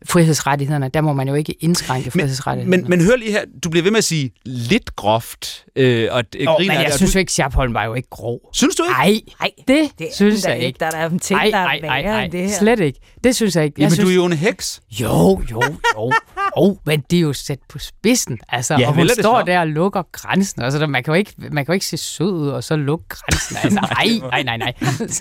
frihedsrettighederne. 0.06 0.88
Der 0.88 1.00
må 1.00 1.12
man 1.12 1.28
jo 1.28 1.34
ikke 1.34 1.54
indskrænke 1.60 2.10
frihedsrettighederne. 2.10 2.70
Men, 2.70 2.80
men, 2.80 2.98
men 2.98 3.06
hør 3.06 3.16
lige 3.16 3.32
her, 3.32 3.44
du 3.64 3.70
bliver 3.70 3.82
ved 3.82 3.90
med 3.90 3.98
at 3.98 4.04
sige 4.04 4.30
lidt 4.44 4.96
groft. 4.96 5.64
Øh, 5.76 6.08
og 6.10 6.24
øh, 6.36 6.46
oh, 6.48 6.56
griner, 6.56 6.74
men 6.74 6.82
jeg 6.82 6.91
synes 6.96 7.12
du... 7.12 7.18
ikke, 7.18 7.32
Schappholm 7.32 7.74
var 7.74 7.84
jo 7.84 7.94
ikke 7.94 8.08
grov. 8.10 8.40
Synes 8.52 8.76
du 8.76 8.82
ikke? 8.82 8.92
Nej, 8.92 9.20
Nej 9.40 9.50
det, 9.68 9.90
det 9.98 10.08
synes 10.12 10.44
jeg 10.44 10.58
ikke. 10.58 10.78
Der 10.80 10.90
er 10.96 11.08
en 11.08 11.18
ting, 11.18 11.40
ej, 11.40 11.50
der 11.50 11.58
er 11.58 11.80
værre 11.82 12.24
end 12.24 12.32
det 12.32 12.40
her. 12.40 12.58
Slet 12.58 12.80
ikke. 12.80 13.00
Det 13.24 13.36
synes 13.36 13.56
jeg 13.56 13.64
ikke. 13.64 13.74
Jeg 13.78 13.82
Jamen, 13.82 13.94
synes... 13.94 14.06
du 14.06 14.10
er 14.10 14.14
jo 14.14 14.24
en 14.24 14.32
heks. 14.32 14.80
Jo, 15.00 15.42
jo, 15.50 15.62
jo. 15.96 16.12
jo, 16.58 16.78
men 16.86 17.04
det 17.10 17.16
er 17.16 17.20
jo 17.20 17.32
sat 17.32 17.58
på 17.68 17.78
spidsen. 17.78 18.38
Altså, 18.48 18.76
ja, 18.78 18.88
og 18.88 18.94
hun 18.94 19.08
står 19.08 19.40
så? 19.40 19.44
der 19.46 19.60
og 19.60 19.66
lukker 19.66 20.02
grænsen. 20.12 20.62
Altså, 20.62 20.86
man, 20.86 21.04
kan 21.04 21.12
jo 21.12 21.18
ikke, 21.18 21.34
man 21.38 21.64
kan 21.64 21.72
jo 21.72 21.74
ikke 21.74 21.86
se 21.86 21.96
sød 21.96 22.32
ud 22.32 22.48
og 22.48 22.64
så 22.64 22.76
lukke 22.76 23.04
grænsen. 23.08 23.56
Altså, 23.62 23.80
nej, 23.98 24.42
nej, 24.42 24.56
nej, 24.56 24.72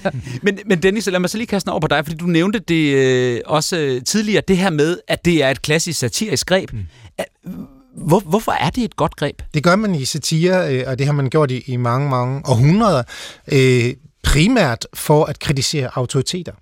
nej. 0.04 0.14
men, 0.42 0.60
men 0.66 0.84
Dennis, 0.84 1.08
lad 1.08 1.20
mig 1.20 1.30
så 1.30 1.38
lige 1.38 1.48
kaste 1.48 1.70
over 1.70 1.80
på 1.80 1.88
dig, 1.88 2.06
fordi 2.06 2.18
du 2.18 2.26
nævnte 2.26 2.60
det 2.60 2.96
øh, 2.96 3.42
også 3.46 3.78
øh, 3.78 4.02
tidligere, 4.04 4.42
det 4.48 4.58
her 4.58 4.70
med, 4.70 4.98
at 5.08 5.26
det 5.26 5.44
er 5.44 5.50
et 5.50 5.62
klassisk 5.62 6.00
satirisk 6.00 6.48
greb. 6.48 6.74
Mm. 6.74 7.68
Hvor, 7.96 8.20
hvorfor 8.20 8.52
er 8.52 8.70
det 8.70 8.84
et 8.84 8.96
godt 8.96 9.16
greb? 9.16 9.42
Det 9.54 9.64
gør 9.64 9.76
man 9.76 9.96
i 9.96 10.06
satire, 10.06 10.76
øh, 10.76 10.84
og 10.88 11.00
det 11.00 11.06
har 11.06 11.14
man 11.14 11.30
gjort 11.30 11.52
i, 11.52 11.64
i 11.66 11.76
mange, 11.76 12.10
mange 12.10 12.42
århundreder, 12.46 13.04
øh, 13.52 13.94
primært 14.24 14.88
for 14.94 15.26
at 15.26 15.40
kritisere 15.40 15.90
autoriteter. 15.94 16.54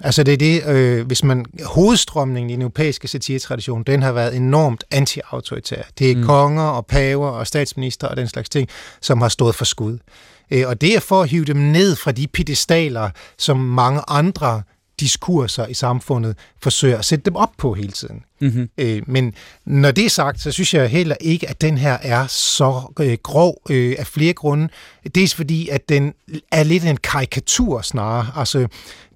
Altså 0.00 0.22
det 0.22 0.34
er 0.34 0.38
det, 0.38 0.66
øh, 0.66 1.06
hvis 1.06 1.24
man, 1.24 1.46
hovedstrømningen 1.64 2.50
i 2.50 2.52
den 2.52 2.62
europæiske 2.62 3.08
satiretradition, 3.08 3.82
den 3.82 4.02
har 4.02 4.12
været 4.12 4.36
enormt 4.36 4.84
anti-autoritær. 4.90 5.82
Det 5.98 6.10
er 6.10 6.16
mm. 6.16 6.24
konger 6.24 6.62
og 6.62 6.86
paver 6.86 7.28
og 7.28 7.46
statsminister 7.46 8.08
og 8.08 8.16
den 8.16 8.28
slags 8.28 8.48
ting, 8.48 8.68
som 9.00 9.20
har 9.20 9.28
stået 9.28 9.54
for 9.54 9.64
skud. 9.64 9.98
Øh, 10.50 10.64
og 10.66 10.80
det 10.80 10.96
er 10.96 11.00
for 11.00 11.22
at 11.22 11.28
hive 11.28 11.44
dem 11.44 11.56
ned 11.56 11.96
fra 11.96 12.12
de 12.12 12.26
pedestaler, 12.26 13.10
som 13.38 13.56
mange 13.56 14.00
andre 14.08 14.62
diskurser 15.00 15.66
i 15.66 15.74
samfundet 15.74 16.36
forsøger 16.62 16.98
at 16.98 17.04
sætte 17.04 17.24
dem 17.24 17.36
op 17.36 17.50
på 17.58 17.74
hele 17.74 17.92
tiden. 17.92 18.24
Mm-hmm. 18.40 18.70
Øh, 18.78 19.02
men 19.06 19.34
når 19.64 19.90
det 19.90 20.04
er 20.04 20.10
sagt, 20.10 20.40
så 20.40 20.50
synes 20.50 20.74
jeg 20.74 20.88
heller 20.88 21.16
ikke, 21.20 21.48
at 21.48 21.60
den 21.60 21.78
her 21.78 21.98
er 22.02 22.26
så 22.26 22.92
øh, 23.00 23.18
grov 23.22 23.62
øh, 23.70 23.94
af 23.98 24.06
flere 24.06 24.32
grunde. 24.32 24.68
Dels 25.14 25.34
fordi, 25.34 25.68
at 25.68 25.88
den 25.88 26.14
er 26.50 26.62
lidt 26.62 26.84
en 26.84 26.96
karikatur 26.96 27.80
snarere. 27.80 28.26
Altså, 28.36 28.66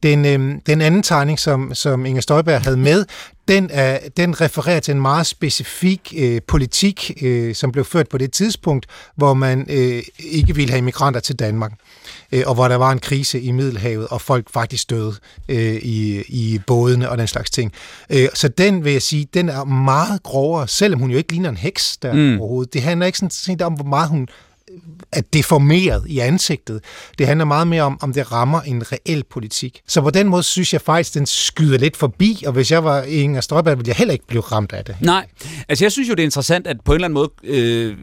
den, 0.02 0.24
øh, 0.24 0.60
den 0.66 0.80
anden 0.80 1.02
tegning, 1.02 1.38
som, 1.38 1.74
som 1.74 2.06
Inger 2.06 2.22
Støjberg 2.22 2.60
havde 2.60 2.76
med, 2.76 3.04
den, 3.48 3.70
er, 3.72 3.98
den 4.16 4.40
refererer 4.40 4.80
til 4.80 4.92
en 4.92 5.00
meget 5.00 5.26
specifik 5.26 6.14
øh, 6.16 6.40
politik, 6.48 7.22
øh, 7.22 7.54
som 7.54 7.72
blev 7.72 7.84
ført 7.84 8.08
på 8.08 8.18
det 8.18 8.32
tidspunkt, 8.32 8.86
hvor 9.16 9.34
man 9.34 9.66
øh, 9.70 10.02
ikke 10.18 10.54
ville 10.54 10.70
have 10.70 10.78
immigranter 10.78 11.20
til 11.20 11.38
Danmark, 11.38 11.72
øh, 12.32 12.42
og 12.46 12.54
hvor 12.54 12.68
der 12.68 12.76
var 12.76 12.92
en 12.92 12.98
krise 12.98 13.40
i 13.40 13.50
Middelhavet, 13.50 14.08
og 14.08 14.20
folk 14.20 14.50
faktisk 14.50 14.90
døde 14.90 15.14
øh, 15.48 15.74
i, 15.74 16.22
i 16.28 16.60
bådene 16.66 17.10
og 17.10 17.18
den 17.18 17.26
slags 17.26 17.50
ting. 17.50 17.72
Øh, 18.10 18.28
så 18.34 18.48
den 18.48 18.84
vil 18.84 18.92
jeg 18.92 19.02
sige, 19.02 19.28
den 19.34 19.48
er 19.48 19.64
meget 19.64 20.22
grovere, 20.22 20.68
selvom 20.68 21.00
hun 21.00 21.10
jo 21.10 21.18
ikke 21.18 21.32
ligner 21.32 21.48
en 21.48 21.56
heks 21.56 21.96
der 21.96 22.12
mm. 22.12 22.40
overhovedet. 22.40 22.74
Det 22.74 22.82
handler 22.82 23.06
ikke 23.06 23.18
sådan 23.18 23.30
set 23.30 23.62
om, 23.62 23.72
hvor 23.72 23.84
meget 23.84 24.08
hun 24.08 24.28
er 25.12 25.20
deformeret 25.32 26.04
i 26.06 26.18
ansigtet. 26.18 26.80
Det 27.18 27.26
handler 27.26 27.44
meget 27.44 27.66
mere 27.66 27.82
om, 27.82 27.98
om 28.02 28.12
det 28.12 28.32
rammer 28.32 28.60
en 28.60 28.92
reel 28.92 29.24
politik. 29.30 29.80
Så 29.88 30.00
på 30.00 30.10
den 30.10 30.28
måde 30.28 30.42
synes 30.42 30.72
jeg 30.72 30.80
faktisk, 30.80 31.14
den 31.14 31.26
skyder 31.26 31.78
lidt 31.78 31.96
forbi, 31.96 32.42
og 32.46 32.52
hvis 32.52 32.70
jeg 32.70 32.84
var 32.84 33.02
Inger 33.02 33.40
Støjberg, 33.40 33.78
ville 33.78 33.88
jeg 33.88 33.96
heller 33.96 34.12
ikke 34.12 34.26
blive 34.26 34.42
ramt 34.42 34.72
af 34.72 34.84
det. 34.84 34.96
Nej, 35.00 35.26
altså 35.68 35.84
jeg 35.84 35.92
synes 35.92 36.08
jo, 36.08 36.14
det 36.14 36.20
er 36.20 36.24
interessant, 36.24 36.66
at 36.66 36.76
på 36.84 36.92
en 36.92 36.94
eller 36.94 37.08
anden 37.08 37.14
måde... 37.14 37.30
Øh 37.44 37.96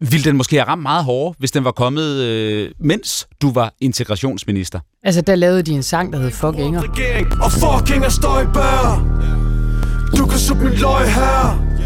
ville 0.00 0.24
den 0.24 0.36
måske 0.36 0.56
have 0.56 0.68
ramt 0.68 0.82
meget 0.82 1.04
hårdere, 1.04 1.34
hvis 1.38 1.50
den 1.50 1.64
var 1.64 1.70
kommet, 1.70 2.14
øh, 2.14 2.70
mens 2.80 3.28
du 3.42 3.52
var 3.52 3.74
integrationsminister? 3.80 4.80
Altså, 5.04 5.20
der 5.20 5.34
lavede 5.34 5.62
de 5.62 5.72
en 5.72 5.82
sang, 5.82 6.12
der 6.12 6.18
hed 6.18 6.30
Fuck 6.30 6.58
Inger. 6.58 6.82
Og 7.42 7.52
fuck 7.52 7.96
Inger 7.96 8.08
Støjberg 8.08 9.02
Du 10.16 10.26
kan 10.26 10.38
sutte 10.38 10.64
min 10.64 10.72
løg 10.72 11.14
her 11.14 11.77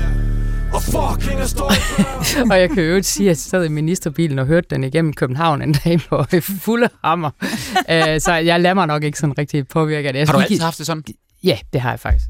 og 0.74 0.82
fucking 0.82 1.48
stor. 1.48 1.72
og 2.52 2.60
jeg 2.60 2.70
kan 2.70 2.84
jo 2.84 2.94
ikke 2.94 3.08
sige, 3.08 3.26
at 3.26 3.28
jeg 3.28 3.36
sad 3.36 3.64
i 3.64 3.68
ministerbilen 3.68 4.38
og 4.38 4.46
hørte 4.46 4.66
den 4.70 4.84
igennem 4.84 5.12
København 5.12 5.62
en 5.62 5.72
dag 5.84 6.00
på 6.08 6.24
fulde 6.40 6.88
hammer. 7.04 7.30
uh, 7.40 8.20
så 8.24 8.40
jeg 8.44 8.60
lader 8.60 8.74
mig 8.74 8.86
nok 8.86 9.04
ikke 9.04 9.18
sådan 9.18 9.38
rigtig 9.38 9.68
påvirke 9.68 10.08
af 10.08 10.12
det. 10.12 10.28
har 10.28 10.32
du 10.32 10.40
altid 10.40 10.60
haft 10.60 10.78
det 10.78 10.86
sådan? 10.86 11.04
Ja, 11.44 11.58
det 11.72 11.80
har 11.80 11.90
jeg 11.90 12.00
faktisk. 12.00 12.26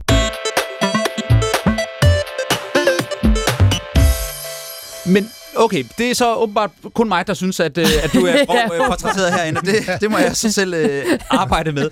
Men 5.07 5.29
Okay, 5.57 5.85
det 5.99 6.11
er 6.11 6.15
så 6.15 6.35
åbenbart 6.35 6.71
kun 6.95 7.09
mig, 7.09 7.27
der 7.27 7.35
synes, 7.35 7.61
at, 7.61 7.79
øh, 7.79 7.87
at 8.03 8.13
du 8.13 8.27
er 8.27 8.45
grov 8.47 8.57
øh, 8.75 8.87
portrætteret 8.89 9.33
herinde. 9.33 9.61
Det, 9.61 10.01
det 10.01 10.11
må 10.11 10.19
jeg 10.19 10.37
så 10.37 10.53
selv 10.53 10.75
øh, 10.75 11.05
arbejde 11.31 11.73
med. 11.73 11.91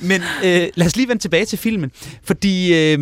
Men 0.00 0.22
øh, 0.44 0.68
lad 0.74 0.86
os 0.86 0.96
lige 0.96 1.08
vende 1.08 1.22
tilbage 1.22 1.44
til 1.44 1.58
filmen. 1.58 1.90
Fordi 2.24 2.74
øh, 2.74 2.98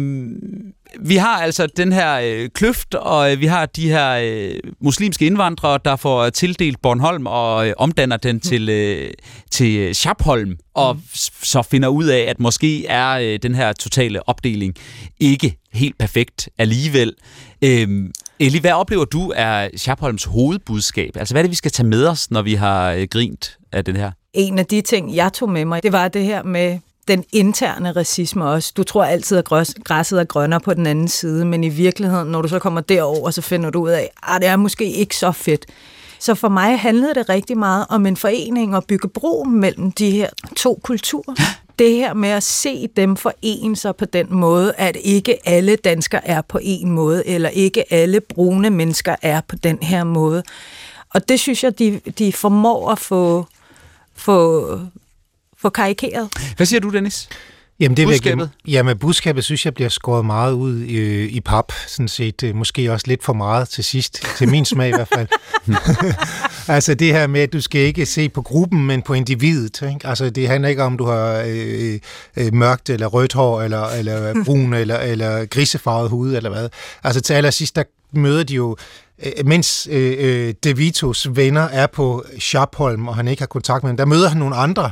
vi 1.04 1.16
har 1.16 1.42
altså 1.42 1.66
den 1.76 1.92
her 1.92 2.20
øh, 2.24 2.48
kløft, 2.54 2.94
og 2.94 3.32
øh, 3.32 3.40
vi 3.40 3.46
har 3.46 3.66
de 3.66 3.88
her 3.88 4.18
øh, 4.22 4.54
muslimske 4.80 5.26
indvandrere, 5.26 5.78
der 5.84 5.96
får 5.96 6.30
tildelt 6.30 6.82
Bornholm 6.82 7.26
og 7.26 7.68
øh, 7.68 7.74
omdanner 7.76 8.16
den 8.16 8.40
til, 8.40 8.68
øh, 8.68 9.10
til 9.50 9.94
Schapholm, 9.94 10.56
og 10.74 10.94
mm. 10.94 11.00
så 11.42 11.62
finder 11.62 11.88
ud 11.88 12.04
af, 12.04 12.20
at 12.28 12.40
måske 12.40 12.86
er 12.86 13.08
øh, 13.08 13.38
den 13.42 13.54
her 13.54 13.72
totale 13.72 14.28
opdeling 14.28 14.74
ikke 15.20 15.58
helt 15.72 15.98
perfekt 15.98 16.48
alligevel. 16.58 17.14
Øh, 17.64 18.10
Eli, 18.40 18.58
hvad 18.58 18.72
oplever 18.72 19.04
du 19.04 19.32
er 19.36 19.68
Schapholms 19.76 20.24
hovedbudskab? 20.24 21.16
Altså, 21.16 21.34
hvad 21.34 21.40
er 21.40 21.42
det, 21.42 21.50
vi 21.50 21.56
skal 21.56 21.70
tage 21.70 21.86
med 21.86 22.06
os, 22.06 22.30
når 22.30 22.42
vi 22.42 22.54
har 22.54 22.92
øh, 22.92 23.06
grint 23.10 23.58
af 23.72 23.84
den 23.84 23.96
her? 23.96 24.10
En 24.34 24.58
af 24.58 24.66
de 24.66 24.80
ting, 24.80 25.16
jeg 25.16 25.32
tog 25.32 25.50
med 25.50 25.64
mig, 25.64 25.82
det 25.82 25.92
var 25.92 26.08
det 26.08 26.24
her 26.24 26.42
med 26.42 26.78
den 27.08 27.24
interne 27.32 27.92
racisme 27.92 28.44
også. 28.44 28.72
Du 28.76 28.82
tror 28.82 29.04
altid, 29.04 29.36
at 29.38 29.44
græsset 29.84 30.20
er 30.20 30.24
grønnere 30.24 30.60
på 30.60 30.74
den 30.74 30.86
anden 30.86 31.08
side, 31.08 31.44
men 31.44 31.64
i 31.64 31.68
virkeligheden, 31.68 32.28
når 32.28 32.42
du 32.42 32.48
så 32.48 32.58
kommer 32.58 32.80
derover, 32.80 33.30
så 33.30 33.42
finder 33.42 33.70
du 33.70 33.82
ud 33.82 33.90
af, 33.90 34.00
at 34.00 34.34
ah, 34.34 34.40
det 34.40 34.48
er 34.48 34.56
måske 34.56 34.92
ikke 34.92 35.16
så 35.16 35.32
fedt. 35.32 35.66
Så 36.18 36.34
for 36.34 36.48
mig 36.48 36.80
handlede 36.80 37.14
det 37.14 37.28
rigtig 37.28 37.58
meget 37.58 37.86
om 37.88 38.06
en 38.06 38.16
forening 38.16 38.76
og 38.76 38.84
bygge 38.84 39.08
bro 39.08 39.44
mellem 39.44 39.92
de 39.92 40.10
her 40.10 40.28
to 40.56 40.80
kulturer. 40.82 41.34
Det 41.78 41.90
her 41.90 42.14
med 42.14 42.28
at 42.28 42.42
se 42.42 42.88
dem 42.96 43.16
forene 43.16 43.76
sig 43.76 43.96
på 43.96 44.04
den 44.04 44.26
måde, 44.30 44.72
at 44.76 44.96
ikke 45.00 45.48
alle 45.48 45.76
danskere 45.76 46.26
er 46.26 46.40
på 46.40 46.58
en 46.62 46.90
måde, 46.90 47.26
eller 47.26 47.48
ikke 47.48 47.92
alle 47.92 48.20
brune 48.20 48.70
mennesker 48.70 49.16
er 49.22 49.40
på 49.48 49.56
den 49.56 49.78
her 49.82 50.04
måde. 50.04 50.42
Og 51.14 51.28
det 51.28 51.40
synes 51.40 51.64
jeg, 51.64 51.78
de, 51.78 52.00
de 52.18 52.32
formår 52.32 52.90
at 52.90 52.98
få, 52.98 53.46
få, 54.16 54.80
få 55.60 55.68
karikeret. 55.68 56.28
Hvad 56.56 56.66
siger 56.66 56.80
du, 56.80 56.90
Dennis? 56.90 57.28
Jamen, 57.80 57.96
det 57.96 58.06
budskabet? 58.06 58.50
Jeg, 58.64 58.72
jamen, 58.72 58.98
budskabet 58.98 59.44
synes 59.44 59.64
jeg 59.64 59.74
bliver 59.74 59.88
skåret 59.88 60.24
meget 60.24 60.52
ud 60.52 60.80
i, 60.80 61.28
i 61.28 61.40
pap, 61.40 61.72
sådan 61.86 62.08
set. 62.08 62.42
Øh, 62.42 62.54
måske 62.54 62.92
også 62.92 63.06
lidt 63.08 63.24
for 63.24 63.32
meget 63.32 63.68
til 63.68 63.84
sidst, 63.84 64.22
til 64.38 64.48
min 64.48 64.64
smag 64.64 64.88
i 64.88 64.92
hvert 64.92 65.08
fald. 65.08 65.28
altså 66.76 66.94
det 66.94 67.12
her 67.12 67.26
med, 67.26 67.40
at 67.40 67.52
du 67.52 67.60
skal 67.60 67.80
ikke 67.80 68.06
se 68.06 68.28
på 68.28 68.42
gruppen, 68.42 68.86
men 68.86 69.02
på 69.02 69.14
individet. 69.14 69.82
Ikke? 69.82 70.06
Altså 70.06 70.30
det 70.30 70.48
handler 70.48 70.68
ikke 70.68 70.82
om, 70.82 70.98
du 70.98 71.04
har 71.04 71.44
øh, 71.46 71.98
øh, 72.36 72.54
mørkt 72.54 72.90
eller 72.90 73.06
rødt 73.06 73.32
hår, 73.32 73.62
eller, 73.62 73.86
eller 73.86 74.34
brun, 74.44 74.74
eller, 74.74 74.98
eller 74.98 75.46
grisefarvet 75.46 76.10
hud, 76.10 76.34
eller 76.34 76.50
hvad. 76.50 76.68
Altså 77.04 77.20
til 77.20 77.34
allersidst, 77.34 77.76
der 77.76 77.82
møder 78.12 78.44
de 78.44 78.54
jo 78.54 78.76
øh, 79.22 79.46
mens 79.46 79.88
øh, 79.90 80.16
øh, 80.18 80.54
De 80.64 80.76
Vitos 80.76 81.36
venner 81.36 81.68
er 81.68 81.86
på 81.86 82.24
Sharpholm, 82.40 83.08
og 83.08 83.16
han 83.16 83.28
ikke 83.28 83.42
har 83.42 83.46
kontakt 83.46 83.82
med 83.82 83.88
dem, 83.88 83.96
der 83.96 84.04
møder 84.04 84.28
han 84.28 84.38
nogle 84.38 84.56
andre 84.56 84.90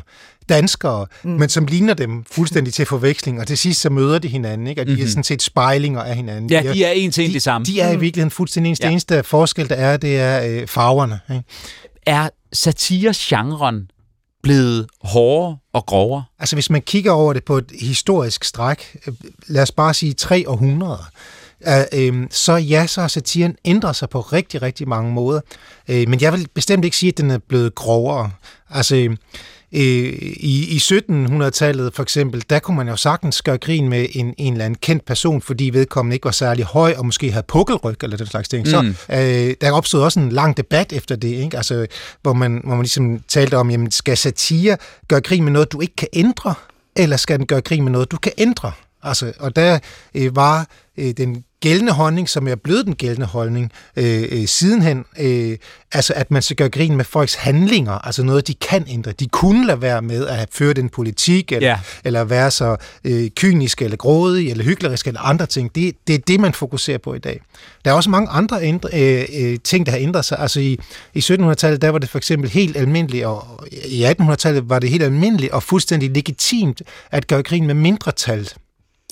danskere, 0.49 1.07
mm. 1.23 1.31
men 1.31 1.49
som 1.49 1.67
ligner 1.67 1.95
dem 1.95 2.25
fuldstændig 2.31 2.75
til 2.75 2.87
forveksling, 2.87 3.41
og 3.41 3.47
til 3.47 3.59
sidst 3.59 3.81
så 3.81 3.91
møder 3.91 4.19
de 4.19 4.29
hinanden, 4.29 4.67
ikke? 4.67 4.81
og 4.81 4.87
de 4.87 4.93
mm-hmm. 4.93 5.03
er 5.03 5.05
mhm. 5.05 5.11
sådan 5.11 5.25
set 5.25 5.43
spejlinger 5.43 6.03
af 6.03 6.17
hinanden. 6.17 6.51
Ja, 6.51 6.73
de 6.73 6.85
er 6.85 6.91
en 6.91 7.11
til 7.11 7.25
en 7.25 7.33
det 7.33 7.43
samme. 7.43 7.65
De 7.65 7.81
er 7.81 7.93
i 7.93 7.97
virkeligheden 7.97 8.31
fuldstændig 8.31 8.71
ens. 8.71 8.81
Ja. 8.81 8.87
Det 8.87 8.93
eneste 8.93 9.23
forskel, 9.23 9.69
der 9.69 9.75
er, 9.75 9.97
det 9.97 10.21
er 10.21 10.61
øh, 10.61 10.67
farverne. 10.67 11.21
Ikke? 11.31 11.45
Er 12.07 12.29
satire-genren 12.53 13.91
blevet 14.43 14.87
hårdere 15.01 15.57
og 15.73 15.87
grovere? 15.87 16.25
Altså 16.39 16.57
hvis 16.57 16.71
man 16.71 16.83
kigger 16.83 17.13
over 17.13 17.33
det 17.33 17.45
på 17.45 17.59
et 17.59 17.73
historisk 17.81 18.45
stræk, 18.45 18.97
øh, 19.07 19.15
lad 19.47 19.63
os 19.63 19.73
bare 19.73 19.95
sige 19.95 20.13
tre 20.13 20.45
århundreder, 20.49 21.11
Uh, 21.61 21.99
øh, 22.01 22.27
så 22.31 22.53
ja, 22.53 22.87
så 22.87 23.01
har 23.01 23.09
satiren 23.09 23.57
ændret 23.65 23.97
sig 23.97 24.09
på 24.09 24.21
rigtig, 24.21 24.63
rigtig 24.63 24.89
mange 24.89 25.13
måder. 25.13 25.41
Uh, 25.89 25.95
men 25.95 26.21
jeg 26.21 26.33
vil 26.33 26.49
bestemt 26.55 26.85
ikke 26.85 26.97
sige, 26.97 27.09
at 27.09 27.19
den 27.19 27.31
er 27.31 27.39
blevet 27.39 27.75
grovere. 27.75 28.31
Altså, 28.71 29.17
Øh, 29.73 29.81
I, 29.81 30.67
I 30.69 30.77
1700-tallet 30.77 31.95
for 31.95 32.03
eksempel, 32.03 32.45
der 32.51 32.59
kunne 32.59 32.77
man 32.77 32.89
jo 32.89 32.97
sagtens 32.97 33.43
gøre 33.43 33.59
grin 33.59 33.89
med 33.89 34.07
en, 34.13 34.35
en 34.39 34.53
eller 34.53 34.65
anden 34.65 34.79
kendt 34.83 35.05
person, 35.05 35.43
fordi 35.43 35.71
vedkommende 35.71 36.15
ikke 36.15 36.25
var 36.25 36.31
særlig 36.31 36.65
høj 36.65 36.95
og 36.99 37.07
måske 37.07 37.31
havde 37.31 37.45
pukkelryg 37.49 37.97
eller 38.03 38.17
den 38.17 38.27
slags 38.27 38.49
ting. 38.49 38.63
Mm. 38.63 38.71
Så 38.71 38.95
øh, 39.13 39.55
der 39.61 39.73
opstod 39.73 40.03
også 40.03 40.21
en 40.21 40.33
lang 40.33 40.57
debat 40.57 40.93
efter 40.93 41.17
det, 41.17 41.29
ikke? 41.29 41.57
Altså, 41.57 41.87
hvor, 42.23 42.33
man, 42.33 42.61
hvor 42.65 42.75
man 42.75 42.83
ligesom 42.83 43.21
talte 43.29 43.57
om, 43.57 43.71
jamen, 43.71 43.91
skal 43.91 44.17
satire 44.17 44.77
gøre 45.09 45.21
grin 45.21 45.45
med 45.45 45.53
noget, 45.53 45.73
du 45.73 45.81
ikke 45.81 45.97
kan 45.97 46.09
ændre, 46.13 46.55
eller 46.97 47.17
skal 47.17 47.39
den 47.39 47.47
gøre 47.47 47.61
grin 47.61 47.85
med 47.85 47.93
noget, 47.93 48.11
du 48.11 48.17
kan 48.17 48.33
ændre? 48.39 48.73
Altså, 49.07 49.33
og 49.39 49.57
der 49.57 49.79
øh, 50.15 50.37
var 50.37 50.67
øh, 50.99 51.11
den 51.17 51.45
gældende 51.61 51.93
holdning, 51.93 52.29
som 52.29 52.49
er 52.49 52.55
blevet 52.55 52.87
den 52.87 52.95
gældende 52.95 53.27
holdning 53.27 53.73
øh, 53.97 54.23
øh, 54.31 54.47
sidenhen, 54.47 55.05
øh, 55.19 55.59
altså 55.93 56.13
at 56.17 56.31
man 56.31 56.43
skal 56.43 56.57
gøre 56.57 56.69
grin 56.69 56.97
med 56.97 57.05
folks 57.05 57.35
handlinger, 57.35 57.93
altså 57.93 58.23
noget, 58.23 58.49
de 58.49 58.55
kan 58.55 58.85
ændre. 58.89 59.13
De 59.13 59.29
kunne 59.29 59.67
lade 59.67 59.83
være 59.83 60.03
med 60.03 60.27
at 60.27 60.37
have 60.37 60.47
ført 60.53 60.79
en 60.79 60.89
politik, 60.89 61.53
eller, 61.53 61.69
yeah. 61.69 61.79
eller 62.05 62.25
være 62.25 62.51
så 62.51 62.77
øh, 63.05 63.31
kyniske, 63.31 63.85
eller 63.85 63.97
grådige, 63.97 64.51
eller 64.51 64.65
hykleriske, 64.65 65.09
eller 65.09 65.21
andre 65.21 65.47
ting. 65.47 65.75
Det, 65.75 65.95
det 66.07 66.15
er 66.15 66.19
det, 66.19 66.41
man 66.41 66.53
fokuserer 66.53 66.99
på 66.99 67.15
i 67.15 67.19
dag. 67.19 67.41
Der 67.85 67.91
er 67.91 67.95
også 67.95 68.11
mange 68.11 68.29
andre 68.29 68.63
ændre, 68.63 68.89
øh, 68.93 69.25
øh, 69.39 69.59
ting, 69.65 69.87
der 69.87 69.93
har 69.93 69.99
ændret 69.99 70.25
sig. 70.25 70.39
Altså 70.39 70.61
i, 70.61 70.79
i 71.15 71.19
1700-tallet, 71.19 71.83
der 71.83 71.89
var 71.89 71.99
det 71.99 72.11
for 72.11 72.19
eksempel 72.19 72.51
helt 72.51 72.77
almindeligt, 72.77 73.27
og 73.27 73.67
i 73.85 74.05
1800-tallet 74.05 74.69
var 74.69 74.79
det 74.79 74.91
helt 74.91 75.03
almindeligt 75.03 75.53
og 75.53 75.63
fuldstændig 75.63 76.11
legitimt 76.11 76.83
at 77.11 77.27
gøre 77.27 77.43
grin 77.43 77.67
med 77.67 77.75
mindretal 77.75 78.49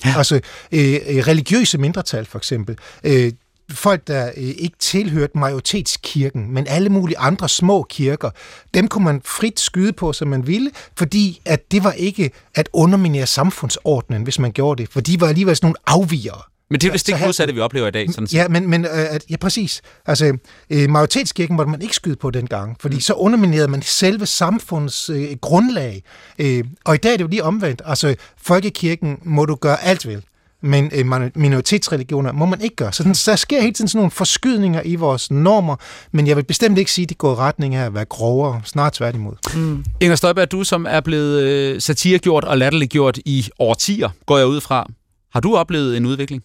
Ja. 0.05 0.17
Altså 0.17 0.35
øh, 0.71 0.93
øh, 0.93 1.27
religiøse 1.27 1.77
mindretal 1.77 2.25
for 2.25 2.37
eksempel. 2.37 2.77
Øh, 3.03 3.31
folk, 3.71 4.07
der 4.07 4.27
øh, 4.37 4.43
ikke 4.43 4.77
tilhørte 4.79 5.37
majoritetskirken, 5.37 6.53
men 6.53 6.67
alle 6.67 6.89
mulige 6.89 7.17
andre 7.17 7.49
små 7.49 7.83
kirker, 7.83 8.29
dem 8.73 8.87
kunne 8.87 9.03
man 9.03 9.21
frit 9.25 9.59
skyde 9.59 9.93
på, 9.93 10.13
som 10.13 10.27
man 10.27 10.47
ville, 10.47 10.71
fordi 10.97 11.41
at 11.45 11.71
det 11.71 11.83
var 11.83 11.91
ikke 11.91 12.31
at 12.55 12.69
underminere 12.73 13.25
samfundsordenen, 13.25 14.23
hvis 14.23 14.39
man 14.39 14.51
gjorde 14.51 14.81
det, 14.81 14.91
for 14.91 15.01
de 15.01 15.21
var 15.21 15.27
alligevel 15.27 15.55
sådan 15.55 15.67
nogle 15.67 15.77
afvigere. 15.87 16.41
Men 16.69 16.79
det 16.79 16.87
er 16.87 16.91
det 16.91 16.99
stik 16.99 17.15
modsatte, 17.25 17.53
vi 17.53 17.59
oplever 17.59 17.87
i 17.87 17.91
dag. 17.91 18.13
Sådan 18.13 18.27
ja, 18.33 18.47
men, 18.47 18.69
men 18.69 18.85
øh, 18.85 19.19
ja, 19.29 19.37
præcis. 19.37 19.81
Altså, 20.05 20.37
øh, 20.69 20.89
majoritetskirken 20.89 21.55
måtte 21.55 21.71
man 21.71 21.81
ikke 21.81 21.95
skyde 21.95 22.15
på 22.15 22.31
dengang, 22.31 22.77
fordi 22.79 22.95
mm. 22.95 23.01
så 23.01 23.13
underminerede 23.13 23.67
man 23.67 23.81
selve 23.81 24.25
samfundets 24.25 25.09
øh, 25.09 25.27
grundlag. 25.41 26.03
Øh, 26.39 26.63
og 26.85 26.95
i 26.95 26.97
dag 26.97 27.13
er 27.13 27.17
det 27.17 27.23
jo 27.23 27.27
lige 27.27 27.43
omvendt. 27.43 27.81
Altså, 27.85 28.15
folkekirken 28.37 29.17
må 29.23 29.45
du 29.45 29.55
gøre 29.55 29.83
alt 29.83 30.07
vel 30.07 30.23
men 30.65 30.91
øh, 30.93 31.31
minoritetsreligioner 31.35 32.31
må 32.31 32.45
man 32.45 32.61
ikke 32.61 32.75
gøre. 32.75 32.93
Så 32.93 33.03
den, 33.03 33.13
der 33.13 33.35
sker 33.35 33.61
hele 33.61 33.73
tiden 33.73 33.87
sådan 33.87 33.97
nogle 33.97 34.11
forskydninger 34.11 34.81
i 34.85 34.95
vores 34.95 35.31
normer, 35.31 35.75
men 36.11 36.27
jeg 36.27 36.37
vil 36.37 36.43
bestemt 36.43 36.77
ikke 36.77 36.91
sige, 36.91 37.03
at 37.03 37.09
det 37.09 37.17
går 37.17 37.31
i 37.31 37.35
retning 37.35 37.75
af 37.75 37.85
at 37.85 37.93
være 37.93 38.05
grovere, 38.05 38.61
snart 38.63 38.93
tværtimod. 38.93 39.33
Mm. 39.55 39.85
Inger 40.01 40.15
Støjberg, 40.15 40.51
du 40.51 40.63
som 40.63 40.85
er 40.89 40.99
blevet 40.99 41.43
øh, 41.43 41.81
satiregjort 41.81 42.43
og 42.43 42.57
latterliggjort 42.57 43.19
i 43.25 43.49
årtier, 43.59 44.09
går 44.25 44.37
jeg 44.37 44.47
ud 44.47 44.61
fra. 44.61 44.87
Har 45.33 45.39
du 45.39 45.55
oplevet 45.55 45.97
en 45.97 46.05
udvikling? 46.05 46.43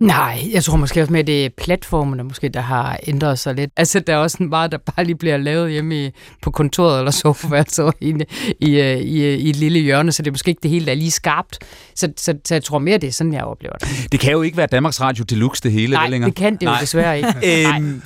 Nej, 0.00 0.48
jeg 0.52 0.64
tror 0.64 0.76
måske 0.76 1.00
også 1.00 1.12
med, 1.12 1.20
at 1.20 1.26
det 1.26 1.44
er 1.44 1.48
platformene, 1.58 2.22
måske, 2.22 2.48
der 2.48 2.60
har 2.60 2.98
ændret 3.06 3.38
sig 3.38 3.54
lidt. 3.54 3.70
Altså, 3.76 4.00
der 4.00 4.12
er 4.12 4.16
også 4.16 4.36
en 4.40 4.48
meget, 4.48 4.72
der 4.72 4.78
bare 4.78 5.04
lige 5.04 5.16
bliver 5.16 5.36
lavet 5.36 5.70
hjemme 5.70 6.06
i, 6.06 6.10
på 6.42 6.50
kontoret 6.50 6.98
eller 6.98 7.10
sofaværelset 7.10 7.92
i, 8.00 8.08
i, 8.08 8.14
i, 8.60 8.98
i, 8.98 9.34
i 9.34 9.50
et 9.50 9.56
lille 9.56 9.78
hjørne, 9.78 10.12
så 10.12 10.22
det 10.22 10.26
er 10.26 10.32
måske 10.32 10.48
ikke 10.48 10.60
det 10.62 10.70
hele, 10.70 10.86
der 10.86 10.92
er 10.92 10.96
lige 10.96 11.10
skarpt. 11.10 11.58
Så, 11.94 12.12
så, 12.16 12.34
så 12.44 12.54
jeg 12.54 12.64
tror 12.64 12.78
mere, 12.78 12.98
det 12.98 13.06
er 13.06 13.12
sådan, 13.12 13.32
jeg 13.32 13.44
oplever 13.44 13.74
det. 13.76 13.88
Det 14.12 14.20
kan 14.20 14.32
jo 14.32 14.42
ikke 14.42 14.56
være 14.56 14.66
Danmarks 14.66 15.00
Radio 15.00 15.24
Deluxe 15.24 15.62
det 15.62 15.72
hele 15.72 15.92
Nej, 15.92 16.08
længere. 16.08 16.30
det 16.30 16.36
kan 16.36 16.54
det 16.54 16.62
jo 16.62 16.70
Nej. 16.70 16.80
desværre 16.80 17.16
ikke. 17.16 17.34
øhm, 17.68 18.02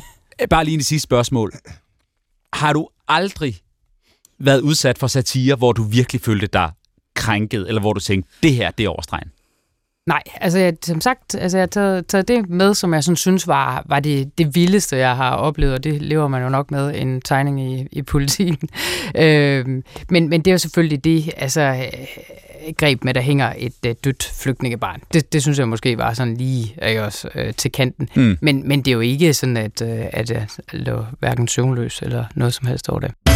bare 0.50 0.64
lige 0.64 0.74
en 0.74 0.82
sidste 0.82 1.02
spørgsmål. 1.04 1.52
Har 2.52 2.72
du 2.72 2.88
aldrig 3.08 3.56
været 4.38 4.60
udsat 4.60 4.98
for 4.98 5.06
satire, 5.06 5.54
hvor 5.54 5.72
du 5.72 5.82
virkelig 5.82 6.22
følte 6.22 6.46
dig 6.46 6.70
krænket, 7.14 7.68
eller 7.68 7.80
hvor 7.80 7.92
du 7.92 8.00
tænkte, 8.00 8.30
det 8.42 8.54
her, 8.54 8.70
det 8.70 8.84
er 8.84 8.88
overstregen? 8.88 9.28
Nej, 10.06 10.22
altså 10.40 10.58
jeg, 10.58 10.74
som 10.84 11.00
sagt, 11.00 11.34
altså 11.34 11.58
jeg 11.58 11.62
har 11.62 11.66
taget, 11.66 12.06
taget 12.06 12.28
det 12.28 12.48
med, 12.48 12.74
som 12.74 12.94
jeg 12.94 13.04
sådan 13.04 13.16
synes 13.16 13.48
var, 13.48 13.84
var 13.86 14.00
det, 14.00 14.38
det 14.38 14.54
vildeste, 14.54 14.96
jeg 14.96 15.16
har 15.16 15.30
oplevet, 15.30 15.74
og 15.74 15.84
det 15.84 16.02
lever 16.02 16.28
man 16.28 16.42
jo 16.42 16.48
nok 16.48 16.70
med, 16.70 16.94
en 16.94 17.20
tegning 17.20 17.60
i, 17.60 17.86
i 17.92 18.02
politien. 18.02 18.58
øhm, 19.24 19.82
men, 20.10 20.28
men 20.28 20.40
det 20.40 20.46
er 20.46 20.52
jo 20.52 20.58
selvfølgelig 20.58 21.04
det, 21.04 21.30
altså 21.36 21.60
øh, 21.60 22.74
greb 22.76 23.04
med, 23.04 23.14
der 23.14 23.20
hænger 23.20 23.52
et 23.58 23.74
øh, 23.86 23.94
dødt 24.04 24.32
flygtningebarn. 24.42 25.00
Det, 25.12 25.32
det 25.32 25.42
synes 25.42 25.58
jeg 25.58 25.68
måske 25.68 25.98
var 25.98 26.14
sådan 26.14 26.36
lige 26.36 26.76
ikke 26.88 27.04
også, 27.04 27.28
øh, 27.34 27.54
til 27.54 27.72
kanten. 27.72 28.08
Mm. 28.14 28.38
Men, 28.40 28.68
men 28.68 28.82
det 28.82 28.88
er 28.88 28.94
jo 28.94 29.00
ikke 29.00 29.34
sådan, 29.34 29.56
at, 29.56 29.82
øh, 29.82 30.04
at 30.12 30.30
jeg 30.30 30.46
lå 30.72 31.04
hverken 31.18 31.48
søvnløs 31.48 32.02
eller 32.02 32.24
noget 32.34 32.54
som 32.54 32.66
helst 32.66 32.88
over 32.88 33.00
det. 33.00 33.31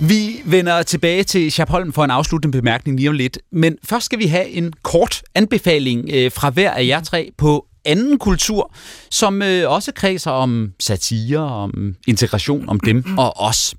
Vi 0.00 0.42
vender 0.44 0.82
tilbage 0.82 1.22
til 1.24 1.50
Chapholm 1.52 1.92
for 1.92 2.04
en 2.04 2.10
afsluttende 2.10 2.58
bemærkning 2.58 2.96
lige 2.96 3.08
om 3.08 3.14
lidt. 3.14 3.38
Men 3.52 3.76
først 3.84 4.04
skal 4.06 4.18
vi 4.18 4.26
have 4.26 4.48
en 4.48 4.72
kort 4.82 5.22
anbefaling 5.34 6.10
øh, 6.12 6.32
fra 6.32 6.50
hver 6.50 6.70
af 6.70 6.86
jer 6.86 7.00
tre 7.00 7.30
på 7.38 7.66
anden 7.84 8.18
kultur, 8.18 8.74
som 9.10 9.42
øh, 9.42 9.70
også 9.70 9.92
kredser 9.92 10.30
om 10.30 10.72
satire, 10.80 11.38
om 11.40 11.94
integration, 12.08 12.68
om 12.68 12.80
dem 12.80 13.04
og 13.18 13.40
os. 13.40 13.74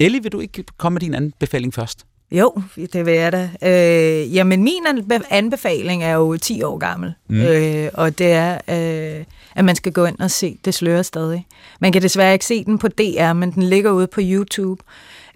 Ellie, 0.00 0.22
vil 0.22 0.32
du 0.32 0.40
ikke 0.40 0.64
komme 0.78 0.94
med 0.94 1.00
din 1.00 1.14
anbefaling 1.14 1.74
først? 1.74 2.04
Jo, 2.32 2.62
det 2.92 3.06
vil 3.06 3.14
jeg 3.14 3.32
da. 3.32 3.50
Øh, 3.64 4.34
jamen, 4.34 4.62
min 4.64 4.82
anbe- 4.88 5.26
anbefaling 5.30 6.04
er 6.04 6.12
jo 6.14 6.36
10 6.36 6.62
år 6.62 6.78
gammel, 6.78 7.14
Mm. 7.28 7.36
mm. 7.36 7.42
øh, 7.42 7.88
og 7.94 8.18
det 8.18 8.32
er, 8.32 8.52
øh, 9.18 9.24
at 9.56 9.64
man 9.64 9.76
skal 9.76 9.92
gå 9.92 10.04
ind 10.04 10.18
og 10.18 10.30
se 10.30 10.58
Det 10.64 10.74
slører 10.74 11.02
stadig. 11.02 11.46
Man 11.80 11.92
kan 11.92 12.02
desværre 12.02 12.32
ikke 12.32 12.44
se 12.46 12.64
den 12.64 12.78
på 12.78 12.88
DR, 12.88 13.32
men 13.32 13.50
den 13.50 13.62
ligger 13.62 13.90
ude 13.90 14.06
på 14.06 14.20
YouTube, 14.24 14.82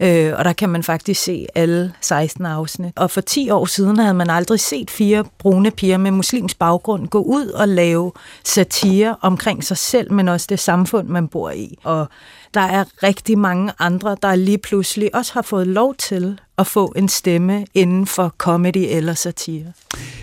øh, 0.01 0.33
og 0.37 0.45
der 0.45 0.53
kan 0.53 0.69
man 0.69 0.83
faktisk 0.83 1.23
se 1.23 1.47
alle 1.55 1.93
16 2.01 2.47
afsnit. 2.47 2.93
Og 2.97 3.11
for 3.11 3.21
10 3.21 3.51
år 3.51 3.67
siden 3.67 3.99
havde 3.99 4.15
man 4.15 4.31
aldrig 4.31 4.61
set 4.61 4.91
fire 4.91 5.25
brune 5.39 5.71
piger 5.71 5.97
med 5.97 6.11
muslimsk 6.11 6.59
baggrund 6.59 7.09
gå 7.09 7.19
ud 7.19 7.47
og 7.47 7.69
lave 7.69 8.13
satire 8.45 9.17
omkring 9.21 9.65
sig 9.65 9.77
selv, 9.77 10.13
men 10.13 10.29
også 10.29 10.47
det 10.51 10.61
samfund, 10.61 11.09
man 11.09 11.29
bor 11.29 11.51
i. 11.51 11.79
Og 11.83 12.09
der 12.55 12.61
er 12.61 12.85
rigtig 13.03 13.39
mange 13.39 13.73
andre, 13.79 14.17
der 14.23 14.35
lige 14.35 14.59
pludselig 14.59 15.15
også 15.15 15.35
har 15.35 15.43
fået 15.43 15.67
lov 15.67 15.95
til 15.95 16.41
at 16.59 16.67
få 16.67 16.93
en 16.97 17.09
stemme 17.09 17.67
inden 17.75 18.07
for 18.07 18.35
comedy 18.39 18.87
eller 18.89 19.15
satire. 19.15 19.73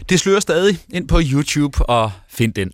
Det 0.09 0.19
slører 0.19 0.39
stadig 0.39 0.79
ind 0.89 1.07
på 1.07 1.19
YouTube 1.31 1.85
og 1.85 2.11
find 2.29 2.53
den. 2.53 2.71